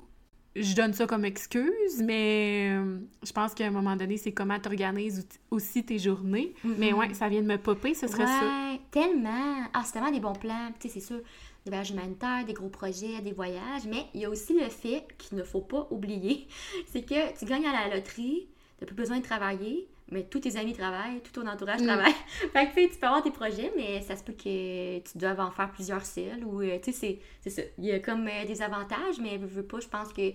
[0.56, 4.60] je donne ça comme excuse, mais euh, je pense qu'à un moment donné, c'est comment
[4.60, 6.54] tu organises aussi tes journées.
[6.64, 6.76] Mhm.
[6.80, 8.74] Mais ouais, ça vient de me popper, ce serait ça.
[8.92, 9.64] Tellement.
[9.74, 10.70] Ah, c'est tellement des bons plans.
[10.80, 11.22] Tu sais, c'est sûr,
[11.66, 13.86] des voyages humanitaires, des gros projets, des voyages.
[13.88, 16.48] Mais il y a aussi le fait qu'il ne faut pas oublier,
[16.92, 18.48] c'est que tu gagnes à la loterie,
[18.80, 21.86] tu plus besoin de travailler, mais tous tes amis travaillent, tout ton entourage Mm.
[21.86, 22.14] travaille.
[22.54, 25.52] fait que tu peux avoir tes projets, mais ça se peut que tu doives en
[25.52, 26.44] faire plusieurs seuls.
[26.46, 27.62] Ou, euh, tu sais, c'est- c'est ça.
[27.78, 30.34] Il y a comme euh, des avantages, mais je veux pas, je pense que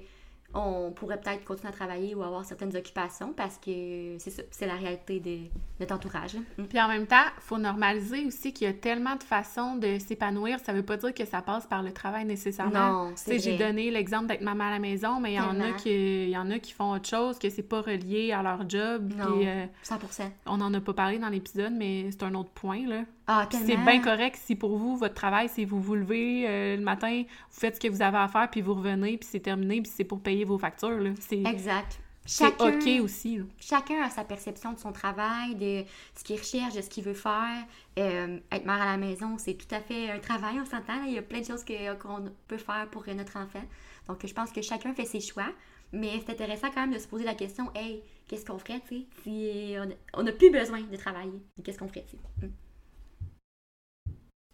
[0.55, 4.67] on pourrait peut-être continuer à travailler ou avoir certaines occupations parce que c'est ça, c'est
[4.67, 5.41] la réalité de
[5.79, 6.37] notre entourage.
[6.57, 6.65] Mm.
[6.65, 10.59] Puis en même temps, faut normaliser aussi qu'il y a tellement de façons de s'épanouir.
[10.61, 13.09] Ça veut pas dire que ça passe par le travail nécessairement.
[13.09, 15.73] Non, c'est j'ai donné l'exemple d'être maman à la maison, mais il y en a
[15.73, 18.69] qui il y en a qui font autre chose, que c'est pas relié à leur
[18.69, 19.13] job.
[19.17, 19.41] Non.
[19.43, 20.31] Euh, 100%.
[20.47, 23.05] on n'en a pas parlé dans l'épisode, mais c'est un autre point là.
[23.31, 26.83] Ah, c'est bien correct si pour vous, votre travail, c'est vous vous levez euh, le
[26.83, 29.83] matin, vous faites ce que vous avez à faire, puis vous revenez, puis c'est terminé,
[29.83, 30.99] puis c'est pour payer vos factures.
[30.99, 31.11] là.
[31.21, 32.01] C'est Exact.
[32.25, 33.37] c'est Chacun, OK aussi.
[33.37, 33.45] là.
[33.61, 35.85] chacun a sa perception de son travail, de
[36.17, 37.65] ce qu'il recherche, de ce qu'il veut faire.
[37.99, 41.03] Euh, être mère à la maison, c'est tout à fait un travail, on s'entend.
[41.07, 43.63] Il y a plein de choses que- qu'on peut faire pour notre enfant.
[44.09, 45.49] Donc, je pense que chacun fait ses choix.
[45.93, 49.01] Mais c'est intéressant quand même de se poser la question, hey, qu'est-ce qu'on ferait, tu
[49.01, 49.75] sais, si
[50.15, 51.41] on n'a plus besoin de travailler?
[51.65, 52.47] Qu'est-ce qu'on ferait, tu sais?
[52.47, 52.51] Mm.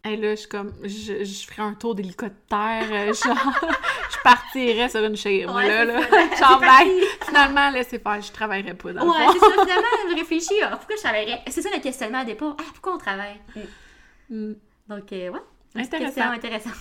[0.06, 3.60] Et là, je suis comme, je, je ferais un tour d'hélicoptère, euh, genre,
[4.10, 6.00] je partirais sur une chaise, moi, Ouais, là, là.
[6.36, 6.36] ça.
[6.50, 6.90] Genre, parti.
[7.26, 10.96] Finalement, laissez faire, je travaillerais pas, dans Ouais, c'est ça, finalement, je réfléchis, ah, pourquoi
[10.96, 11.40] je travaillerais?
[11.48, 12.54] C'est ça le questionnement à départ.
[12.60, 13.40] Ah, pourquoi on travaille?
[13.56, 14.34] Mm.
[14.36, 14.54] Mm.
[14.88, 15.40] Donc, euh, ouais.
[15.76, 16.04] Intéressant.
[16.14, 16.72] question intéressante.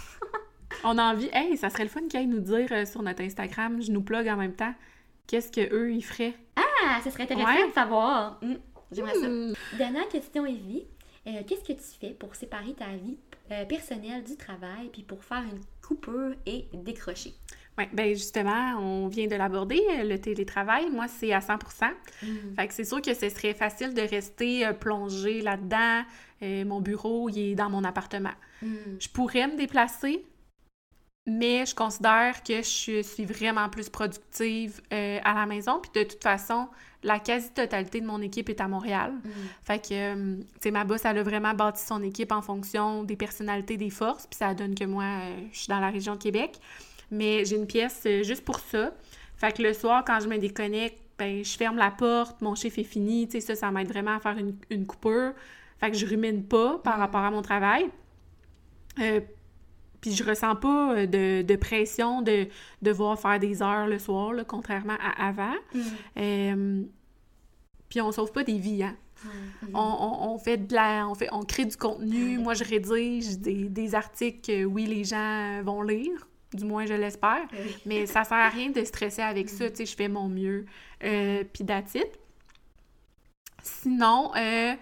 [0.83, 3.21] On a envie, hey, ça serait le fun qu'ils aillent nous dire euh, sur notre
[3.21, 4.73] Instagram, je nous plug en même temps,
[5.27, 6.33] qu'est-ce que eux ils feraient?
[6.57, 7.67] Ah, ce serait intéressant Ouais.
[7.69, 8.37] de savoir.
[8.41, 8.55] Mm,
[8.91, 9.27] J'aimerais ça.
[9.77, 10.83] Dernière question, Evie.
[11.27, 13.17] Euh, Qu'est-ce que tu fais pour séparer ta vie
[13.51, 17.33] euh, personnelle du travail, puis pour faire une coupure et décrocher?
[17.77, 21.53] Ouais, ben justement, on vient de l'aborder, euh, le télétravail, moi c'est à 100
[22.21, 22.55] Mm.
[22.55, 26.03] Fait que c'est sûr que ce serait facile de rester plongé là-dedans.
[26.43, 28.33] Euh, mon bureau, il est dans mon appartement.
[28.61, 28.67] Mm.
[28.99, 30.25] Je pourrais me déplacer,
[31.25, 35.79] mais je considère que je suis vraiment plus productive euh, à la maison.
[35.79, 36.67] Puis de toute façon,
[37.03, 39.11] la quasi-totalité de mon équipe est à Montréal.
[39.11, 39.29] Mm.
[39.63, 43.03] Fait que, euh, tu sais, ma boss, elle a vraiment bâti son équipe en fonction
[43.03, 44.25] des personnalités, des forces.
[44.27, 46.59] Puis ça donne que moi, euh, je suis dans la région de Québec.
[47.11, 48.91] Mais j'ai une pièce euh, juste pour ça.
[49.37, 52.79] Fait que le soir, quand je me déconnecte, ben, je ferme la porte, mon chiffre
[52.79, 53.27] est fini.
[53.27, 55.33] Tu sais, ça, ça m'aide vraiment à faire une, une coupure.
[55.79, 57.01] Fait que je rumine pas par Mm.
[57.01, 57.85] rapport à mon travail.
[58.99, 59.19] Euh,
[60.03, 62.47] puis je ressens pas euh, de, de pression de
[62.81, 65.55] devoir faire des heures le soir, là, contrairement à avant.
[65.73, 65.79] Mm.
[66.17, 66.83] Euh,
[67.87, 68.97] puis on sauve pas des vies, hein.
[69.23, 69.29] Mm.
[69.75, 72.37] On, on- on fait de la, on fait, on crée du contenu.
[72.37, 76.27] Moi, je rédige des, des articles que, oui, les gens vont lire.
[76.53, 77.45] Du moins, je l'espère.
[77.53, 77.75] Oui.
[77.85, 79.69] Mais ça sert à rien de stresser avec ça.
[79.69, 80.65] Tu sais, je fais mon mieux.
[81.03, 81.63] Euh, Puis
[81.95, 82.19] it.
[83.61, 84.73] Sinon, euh,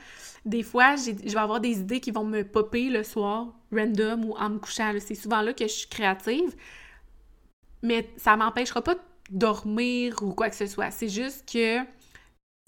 [0.45, 4.25] des fois, j'ai- je vais avoir des idées qui vont me popper le soir, random
[4.25, 4.93] ou en me couchant.
[4.99, 6.55] C'est souvent là que je suis créative.
[7.83, 8.99] Mais ça m'empêchera pas de
[9.31, 10.91] dormir ou quoi que ce soit.
[10.91, 11.77] C'est juste que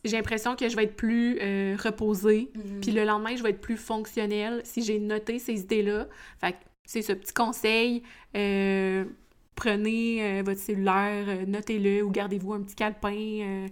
[0.03, 2.51] j'ai l'impression que je vais être plus euh, reposée.
[2.55, 2.81] Mhm.
[2.81, 6.07] Puis le lendemain, je vais être plus fonctionnelle si j'ai noté ces idées-là.
[6.41, 8.03] Fait que c'est ce petit conseil.
[8.35, 9.05] euh,
[9.55, 13.67] prenez euh, votre cellulaire, notez-le ou gardez-vous un petit calepin.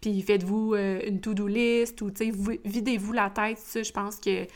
[0.00, 3.58] puis faites-vous une to-do list ou, tu sais, vous- videz-vous la tête.
[3.58, 4.46] Ça, je pense que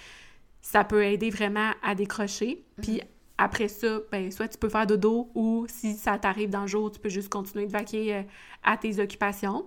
[0.62, 2.64] ça peut aider vraiment à décrocher.
[2.80, 3.02] Puis
[3.36, 6.90] après ça, ben, soit tu peux faire dodo ou si ça t'arrive dans le jour,
[6.90, 8.22] tu peux juste continuer de vaquer euh,
[8.62, 9.66] à tes occupations.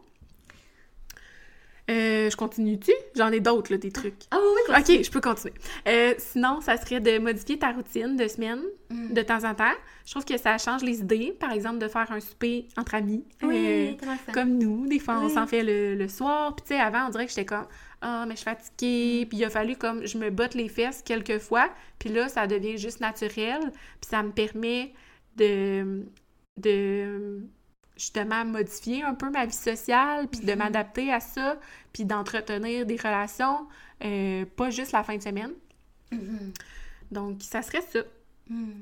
[1.91, 2.91] Euh, je continue-tu?
[3.15, 4.23] J'en ai d'autres, là, des trucs.
[4.31, 4.97] Ah oui, oui, continue.
[4.97, 5.53] Ok, je peux continuer.
[5.87, 9.13] Euh, sinon, ça serait de modifier ta routine de semaine Mm.
[9.13, 9.73] de temps en temps.
[10.05, 11.35] Je trouve que ça change les idées.
[11.39, 13.23] Par exemple, de faire un souper entre amis.
[13.43, 16.55] Oui, Euh, comme nous, des fois, on s'en fait le, le soir.
[16.55, 17.65] Puis, tu sais, avant, on dirait que j'étais comme
[18.01, 19.25] Ah, mais je suis fatiguée.
[19.27, 21.69] Puis, il a fallu comme je me botte les fesses quelques fois.
[21.99, 23.71] Puis là, ça devient juste naturel.
[24.01, 24.93] Puis, ça me permet
[25.37, 26.05] de,
[26.57, 27.41] de
[27.97, 30.27] justement modifier un peu ma vie sociale.
[30.27, 30.57] Puis, de Mhm.
[30.59, 31.59] m'adapter à ça.
[31.93, 33.67] Puis, d'entretenir des relations.
[34.03, 35.51] euh, pas juste la fin de semaine.
[36.11, 36.51] Mhm.
[37.11, 37.99] Donc, ça serait ça.
[38.49, 38.81] Hmm.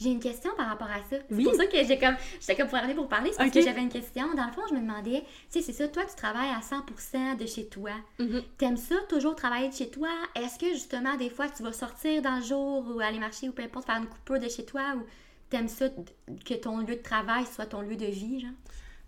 [0.00, 1.16] J'ai une question par rapport à ça.
[1.28, 1.44] C'est Oui.
[1.44, 3.88] pour ça que j'ai comme j'étais comme programmée pour parler, c'est parce que j'avais une
[3.88, 4.34] question.
[4.34, 5.20] Dans le fond, je me demandais,
[5.50, 7.92] tu sais, c'est ça, toi tu travailles à 100% de chez toi.
[8.18, 8.42] Mhm.
[8.58, 10.08] T'aimes ça toujours travailler de chez toi?
[10.34, 13.52] Est-ce que justement des fois tu vas sortir dans le jour ou aller marcher ou
[13.52, 15.02] peu importe faire une coupure de chez toi ou
[15.50, 15.86] t'aimes ça,
[16.44, 18.50] que ton lieu de travail soit ton lieu de vie, genre?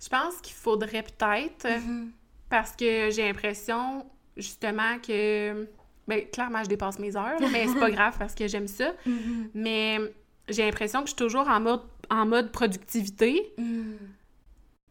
[0.01, 2.09] Je pense qu'il faudrait peut-être, Mm-hmm.
[2.51, 4.07] parce que j'ai l'impression,
[4.37, 5.67] justement, que...
[6.07, 8.93] Ben, clairement, je dépasse mes heures, mais c'est pas grave parce que j'aime ça.
[9.07, 9.51] Mm-hmm.
[9.55, 9.99] Mais
[10.49, 13.95] j'ai l'impression que je suis toujours en mode, en mode productivité, Mm.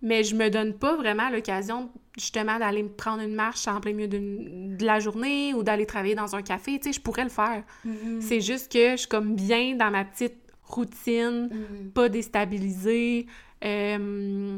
[0.01, 3.93] mais je me donne pas vraiment l'occasion, justement, d'aller me prendre une marche en plein
[3.93, 6.77] milieu de la journée ou d'aller travailler dans un café.
[6.79, 7.63] Tu sais, je pourrais le faire.
[7.85, 8.21] Mhm.
[8.21, 11.91] C'est juste que je suis comme bien dans ma petite routine, Mhm.
[11.91, 13.27] pas déstabilisée.
[13.63, 14.57] euh,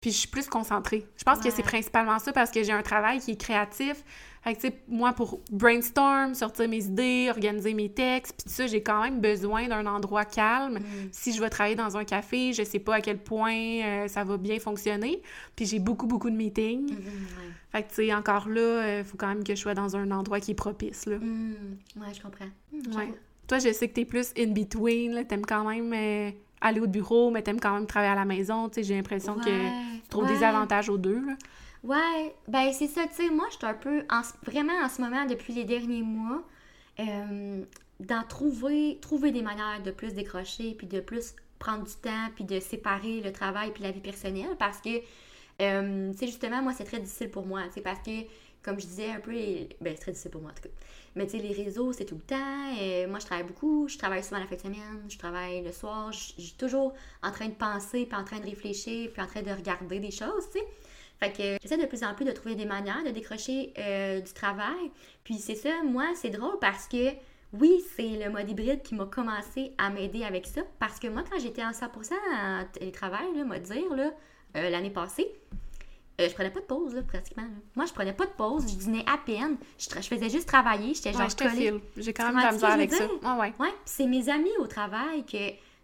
[0.00, 1.06] puis je suis plus concentrée.
[1.16, 4.02] Je pense que c'est principalement ça parce que j'ai un travail qui est créatif.
[4.46, 8.54] Fait que, tu sais, moi, pour brainstorm, sortir mes idées, organiser mes textes, puis tout
[8.54, 10.74] ça, j'ai quand même besoin d'un endroit calme.
[10.74, 11.08] Mhm.
[11.10, 14.22] Si je vais travailler dans un café, je sais pas à quel point euh, ça
[14.22, 15.20] va bien fonctionner.
[15.56, 16.92] Puis j'ai beaucoup, beaucoup de meetings.
[16.92, 17.02] Ouais.
[17.72, 20.12] Fait que, tu sais, encore là, il faut quand même que je sois dans un
[20.12, 21.18] endroit qui est propice, là.
[21.18, 21.78] Mhm.
[21.96, 22.44] Ouais, je comprends.
[22.96, 23.12] Ouais.
[23.48, 25.24] Toi, je sais que t'es plus in-between, là.
[25.24, 26.30] T'aimes quand même euh,
[26.60, 28.68] aller au bureau, mais t'aimes quand même travailler à la maison.
[28.68, 31.32] Tu sais, j'ai l'impression que tu trouves des avantages aux deux, là.
[31.86, 34.04] Ouais, ben c'est ça, tu sais, moi, je suis un peu,
[34.44, 36.42] vraiment en ce moment, depuis les derniers mois,
[36.98, 37.64] euh,
[38.00, 42.44] d'en trouver, trouver des manières de plus décrocher, puis de plus prendre du temps, puis
[42.44, 44.98] de séparer le travail puis la vie personnelle, parce que,
[45.62, 48.22] euh, tu sais, justement, moi, c'est très difficile pour moi, tu parce que,
[48.64, 49.32] comme je disais un peu,
[49.80, 50.74] ben, c'est très difficile pour moi, en tout cas.
[51.14, 52.74] Mais tu sais, les réseaux, c'est tout le temps.
[52.80, 53.88] euh, moi, je travaille beaucoup.
[53.88, 55.04] Je travaille souvent la fin de semaine.
[55.08, 56.12] Je travaille le soir.
[56.12, 59.42] Je suis toujours en train de penser, puis en train de réfléchir, puis en train
[59.42, 60.66] de regarder des choses, tu sais.
[61.20, 64.32] Fait que j'essaie de plus en plus de trouver des manières de décrocher euh, du
[64.32, 64.90] travail.
[65.24, 67.12] Puis c'est ça, moi, c'est drôle parce que
[67.52, 70.60] oui, c'est le mode hybride qui m'a commencé à m'aider avec ça.
[70.78, 74.10] Parce que moi, quand j'étais en 100% en télétravail, là, m'a dire, là,
[74.56, 75.26] euh, l'année passée,
[76.20, 77.44] euh, je prenais pas de pause, là, pratiquement.
[77.44, 77.48] là.
[77.76, 79.56] Moi, je prenais pas de pause, je dînais à peine.
[79.78, 81.80] Je, tra- je faisais juste travailler, j'étais genre Ouais.
[81.96, 83.06] J'ai quand même de la misère avec ça.
[83.06, 83.14] dire?
[83.22, 83.54] Ouais, ouais.
[83.58, 85.36] Ouais, puis c'est mes amis au travail que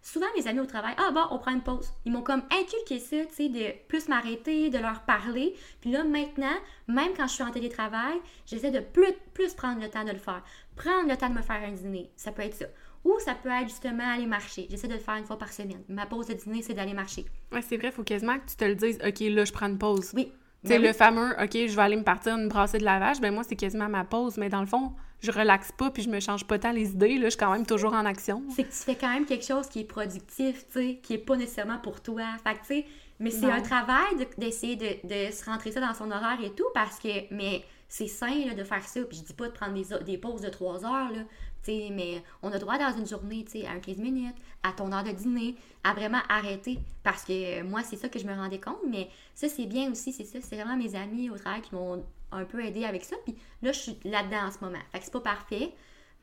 [0.03, 1.91] souvent mes amis au travail, ah bon, on prend une pause.
[2.05, 5.55] Ils m'ont comme inculqué ça, tu sais, de plus m'arrêter, de leur parler.
[5.81, 6.53] Puis là maintenant,
[6.87, 10.17] même quand je suis en télétravail, j'essaie de plus plus prendre le temps de le
[10.19, 10.43] faire.
[10.75, 12.65] Prendre le temps de me faire un dîner, ça peut être ça.
[13.05, 14.67] Ou ça peut être justement aller marcher.
[14.69, 15.83] J'essaie de le faire une fois par semaine.
[15.89, 17.25] Ma pause de dîner, c'est d'aller marcher.
[17.51, 18.97] Ouais, c'est vrai, faut quasiment que tu te le dises.
[19.05, 20.11] OK, là, je prends une pause.
[20.15, 20.31] Oui.
[20.63, 20.87] Tu sais, Ben oui.
[20.87, 23.57] le fameux, OK, je vais aller me partir une brassée de lavage, ben moi, c'est
[23.57, 24.37] quasiment ma pause.
[24.37, 24.93] Mais dans le fond,
[25.23, 27.17] je relaxe pas puis je me change pas tant les idées.
[27.17, 28.43] Là, je suis quand même toujours en action.
[28.55, 31.17] c'est que tu fais quand même quelque chose qui est productif, tu sais, qui est
[31.17, 32.23] pas nécessairement pour toi.
[32.43, 32.85] Fait que, tu sais,
[33.19, 36.51] mais c'est un travail de- d'essayer de, de se rentrer ça dans son horaire et
[36.51, 39.01] tout, parce que, mais c'est sain là, de faire ça.
[39.03, 41.19] Puis je dis pas de prendre des, des pauses de 3 heures, là,
[41.63, 44.35] tu sais, mais on a droit dans une journée, tu sais, à un 15 minutes,
[44.63, 45.55] à ton heure de dîner,
[45.85, 46.79] à vraiment arrêter.
[47.03, 50.11] Parce que moi, c'est ça que je me rendais compte, mais ça, c'est bien aussi,
[50.11, 50.39] c'est ça.
[50.41, 52.03] C'est vraiment mes amis au travail qui m'ont
[52.33, 53.15] un peu aidé avec ça.
[53.23, 54.79] Puis là, je suis là-dedans en ce moment.
[54.91, 55.73] Fait que c'est pas parfait,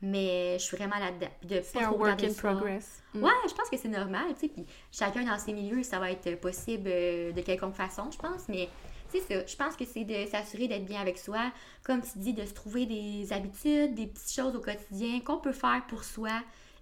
[0.01, 1.61] mais je suis vraiment là-dedans.
[1.63, 3.03] C'est un work in progress.
[3.13, 3.23] Mm.
[3.23, 6.11] Ouais, je pense que c'est normal, tu sais, puis chacun dans ses milieux, ça va
[6.11, 8.69] être possible euh, de quelconque façon, je pense, mais
[9.09, 11.51] c'est ça, je pense que c'est de s'assurer d'être bien avec soi,
[11.83, 15.51] comme tu dis, de se trouver des habitudes, des petites choses au quotidien qu'on peut
[15.51, 16.41] faire pour soi,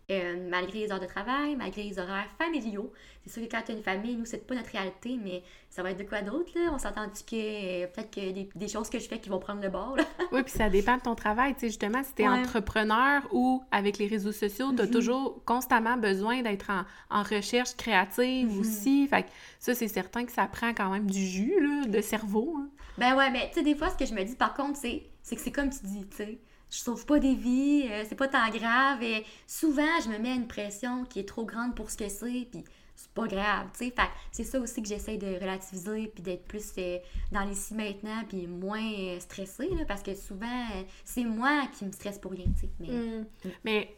[0.09, 2.91] euh, malgré les heures de travail, malgré les horaires familiaux.
[3.25, 5.83] C'est sûr que quand tu as une famille, nous, c'est pas notre réalité, mais ça
[5.83, 6.71] va être de quoi d'autre, là?
[6.73, 7.35] On s'entend-tu que
[7.83, 10.03] euh, peut-être que des, des choses que je fais qui vont prendre le bord, là?
[10.31, 11.53] Oui, puis ça dépend de ton travail.
[11.53, 12.39] Tu sais, justement, si tu es Ouais.
[12.39, 14.91] entrepreneur ou avec les réseaux sociaux, tu as Mhm.
[14.91, 18.59] toujours constamment besoin d'être en, en recherche créative Mhm.
[18.59, 19.07] aussi.
[19.07, 19.29] Fait que
[19.59, 22.55] ça, c'est certain que ça prend quand même du jus, là, de cerveau.
[22.57, 22.69] hein.
[22.97, 25.03] Ben ouais, mais tu sais, des fois, ce que je me dis, par contre, c'est
[25.21, 26.39] c'est que c'est comme tu dis, tu sais.
[26.69, 29.01] Je sauve pas des vies, euh, c'est pas tant grave.
[29.03, 32.47] Et souvent, je me mets une pression qui est trop grande pour ce que c'est,
[32.51, 32.63] puis
[32.99, 33.93] c'est pas grave, tu sais.
[34.31, 36.97] C'est ça aussi que j'essaie de relativiser, puis d'être plus euh,
[37.31, 41.85] dans l'ici maintenant, puis moins euh, stressée, là, parce que souvent, euh, c'est moi qui
[41.85, 42.69] me stresse pour rien, tu sais.
[42.79, 43.25] Mais Mm.
[43.63, 43.95] Mais,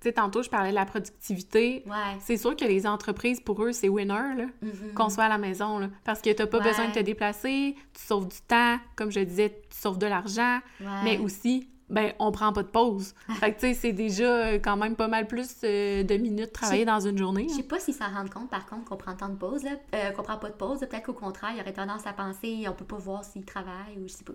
[0.00, 1.82] tu sais, tantôt, je parlais de la productivité.
[1.86, 2.16] ouais.
[2.20, 4.94] C'est sûr que les entreprises, pour eux, c'est winner, là, Mhm.
[4.94, 6.64] qu'on soit à la maison, là, parce que t'as pas Ouais.
[6.64, 10.60] besoin de te déplacer, tu sauves du temps, comme je disais, tu sauves de l'argent,
[10.80, 10.86] Ouais.
[11.04, 13.14] mais aussi, ben, on prend pas de pause.
[13.50, 16.52] fait que, tu sais, c'est déjà euh, quand même pas mal plus euh, de minutes
[16.52, 17.46] travaillées dans une journée.
[17.48, 19.72] Je sais pas s'ils s'en rendent compte, par contre, qu'on prend tant de pause, là,
[19.96, 20.78] euh, qu'on prend pas de pause.
[20.78, 24.06] Peut-être qu'au contraire, il aurait tendance à penser on peut pas voir s'ils travaillent ou
[24.06, 24.34] je sais pas.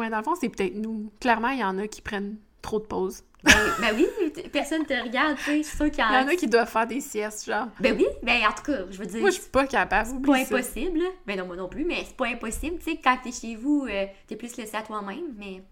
[0.00, 1.12] Ouais, dans le fond, c'est peut-être nous.
[1.20, 3.22] Clairement, il y en a qui prennent trop de pauses.
[3.44, 5.62] Ben, ben oui, t- personne te regarde, tu sais.
[5.64, 7.66] Sûre qu'il y en Il y en a qui doivent faire des siestes, genre.
[7.80, 10.22] Ben oui, ben en tout cas, je veux dire, Moi, je suis pas capable, c'est
[10.24, 10.54] pas ça.
[10.56, 10.98] impossible.
[11.00, 11.08] là.
[11.26, 12.78] Ben non, moi non plus, mais c'est pas impossible.
[12.78, 15.62] Tu sais, quand t'es chez vous, euh, t'es plus laissé à toi-même, mais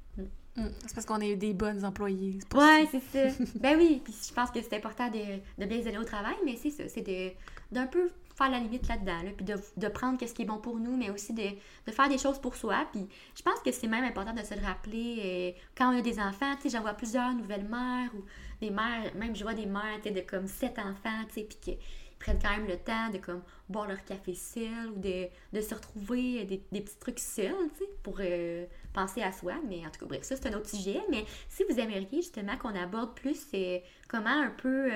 [0.57, 0.67] Mm.
[0.85, 2.41] C'est parce qu'on est des bonnes employées.
[2.57, 3.35] Ouais, c'est ça.
[3.61, 5.19] ben oui, puis je pense que c'est important de,
[5.63, 7.31] de bien se donner au travail, mais c'est ça, c'est de
[7.71, 8.11] d'un peu
[8.41, 11.11] faire la limite là-dedans, là, puis de, prendre ce qui est bon pour nous, mais
[11.11, 11.43] aussi de,
[11.87, 12.87] de faire des choses pour soi.
[12.91, 16.01] Puis je pense que c'est même important de se le rappeler euh, quand on a
[16.01, 16.55] des enfants.
[16.57, 18.25] Tu sais, j'en vois plusieurs nouvelles mères ou
[18.61, 21.79] des mères, même je vois des mères de comme sept enfants, tu sais, puis qui
[22.19, 25.75] prennent quand même le temps de comme boire leur café seul ou de, de se
[25.75, 29.55] retrouver des, des petits trucs seuls, tu sais, pour euh, penser à soi.
[29.69, 31.01] Mais en tout cas, bref, ça c'est un autre sujet.
[31.11, 33.79] Mais si vous aimeriez justement qu'on aborde plus euh,
[34.09, 34.91] comment un peu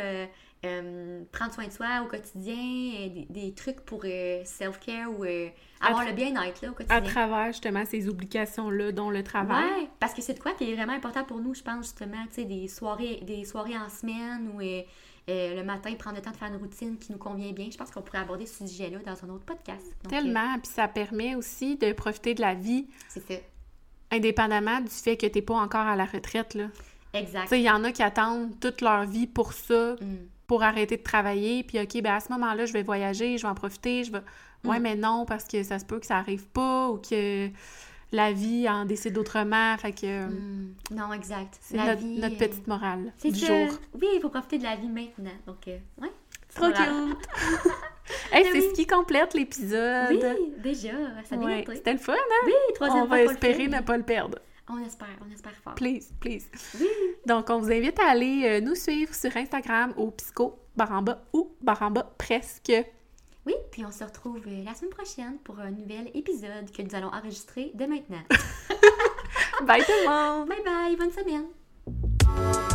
[0.65, 5.25] euh, prendre soin de soi au quotidien, euh, des, des trucs pour euh, self-care ou
[5.25, 5.49] euh,
[5.81, 7.03] avoir À le bien-être là, au À quotidien.
[7.03, 9.65] travers justement ces obligations-là, dont le travail.
[9.65, 12.25] Ouais, parce que c'est de quoi qui est vraiment important pour nous, je pense justement,
[12.29, 14.61] tu sais, des soirées, des soirées en semaine ou
[15.29, 17.69] le matin, prendre le temps de faire une routine qui nous convient bien.
[17.71, 19.85] Je pense qu'on pourrait aborder ce sujet-là dans un autre podcast.
[20.03, 20.59] Donc, Tellement.
[20.62, 23.35] Puis ça permet aussi de profiter de la vie c'est ça.
[24.11, 26.55] indépendamment du fait que t'es pas encore à la retraite.
[26.55, 26.67] Là.
[27.12, 27.49] Tu Exact.
[27.49, 30.17] sais, il y en a qui attendent toute leur vie pour ça, Mm.
[30.47, 31.62] Pour arrêter de travailler.
[31.64, 34.05] Puis, OK, ben à ce moment-là, je vais voyager, je vais en profiter.
[34.05, 34.20] Je vais...
[34.64, 34.82] Ouais, Mm.
[34.82, 37.49] mais non, parce que ça se peut que ça arrive pas ou que
[38.12, 39.76] la vie en décide autrement.
[39.78, 40.74] Fait que Mm.
[40.92, 41.59] Non, exact.
[41.61, 43.68] c'est notre, vie, notre euh, petite morale C'est du jour.
[44.01, 45.32] Oui, il faut profiter de la vie maintenant.
[45.47, 46.09] Donc, euh, ouais.
[46.55, 46.76] Trop Voilà.
[46.86, 47.28] cute!
[48.32, 48.66] hey, Ben c'est oui.
[48.70, 50.07] ce qui complète l'épisode.
[50.11, 50.90] Oui, déjà,
[51.28, 51.64] ça a bien Ouais.
[51.74, 52.47] C'était le fun, hein?
[52.47, 54.38] Oui, troisième On fois va qu'on le espérer ne pas le perdre.
[54.69, 55.75] On espère, on espère fort.
[55.75, 56.47] Please, please.
[56.81, 56.89] Oui.
[57.27, 61.51] Donc, on vous invite à aller euh, nous suivre sur Instagram au Pisco Baramba ou
[61.61, 62.73] Baramba presque.
[63.47, 66.95] Oui, puis on se retrouve euh, la semaine prochaine pour un nouvel épisode que nous
[66.95, 68.23] allons enregistrer dès maintenant.
[69.67, 70.49] Bye tout le monde!
[70.49, 72.74] bye bye, bonne semaine!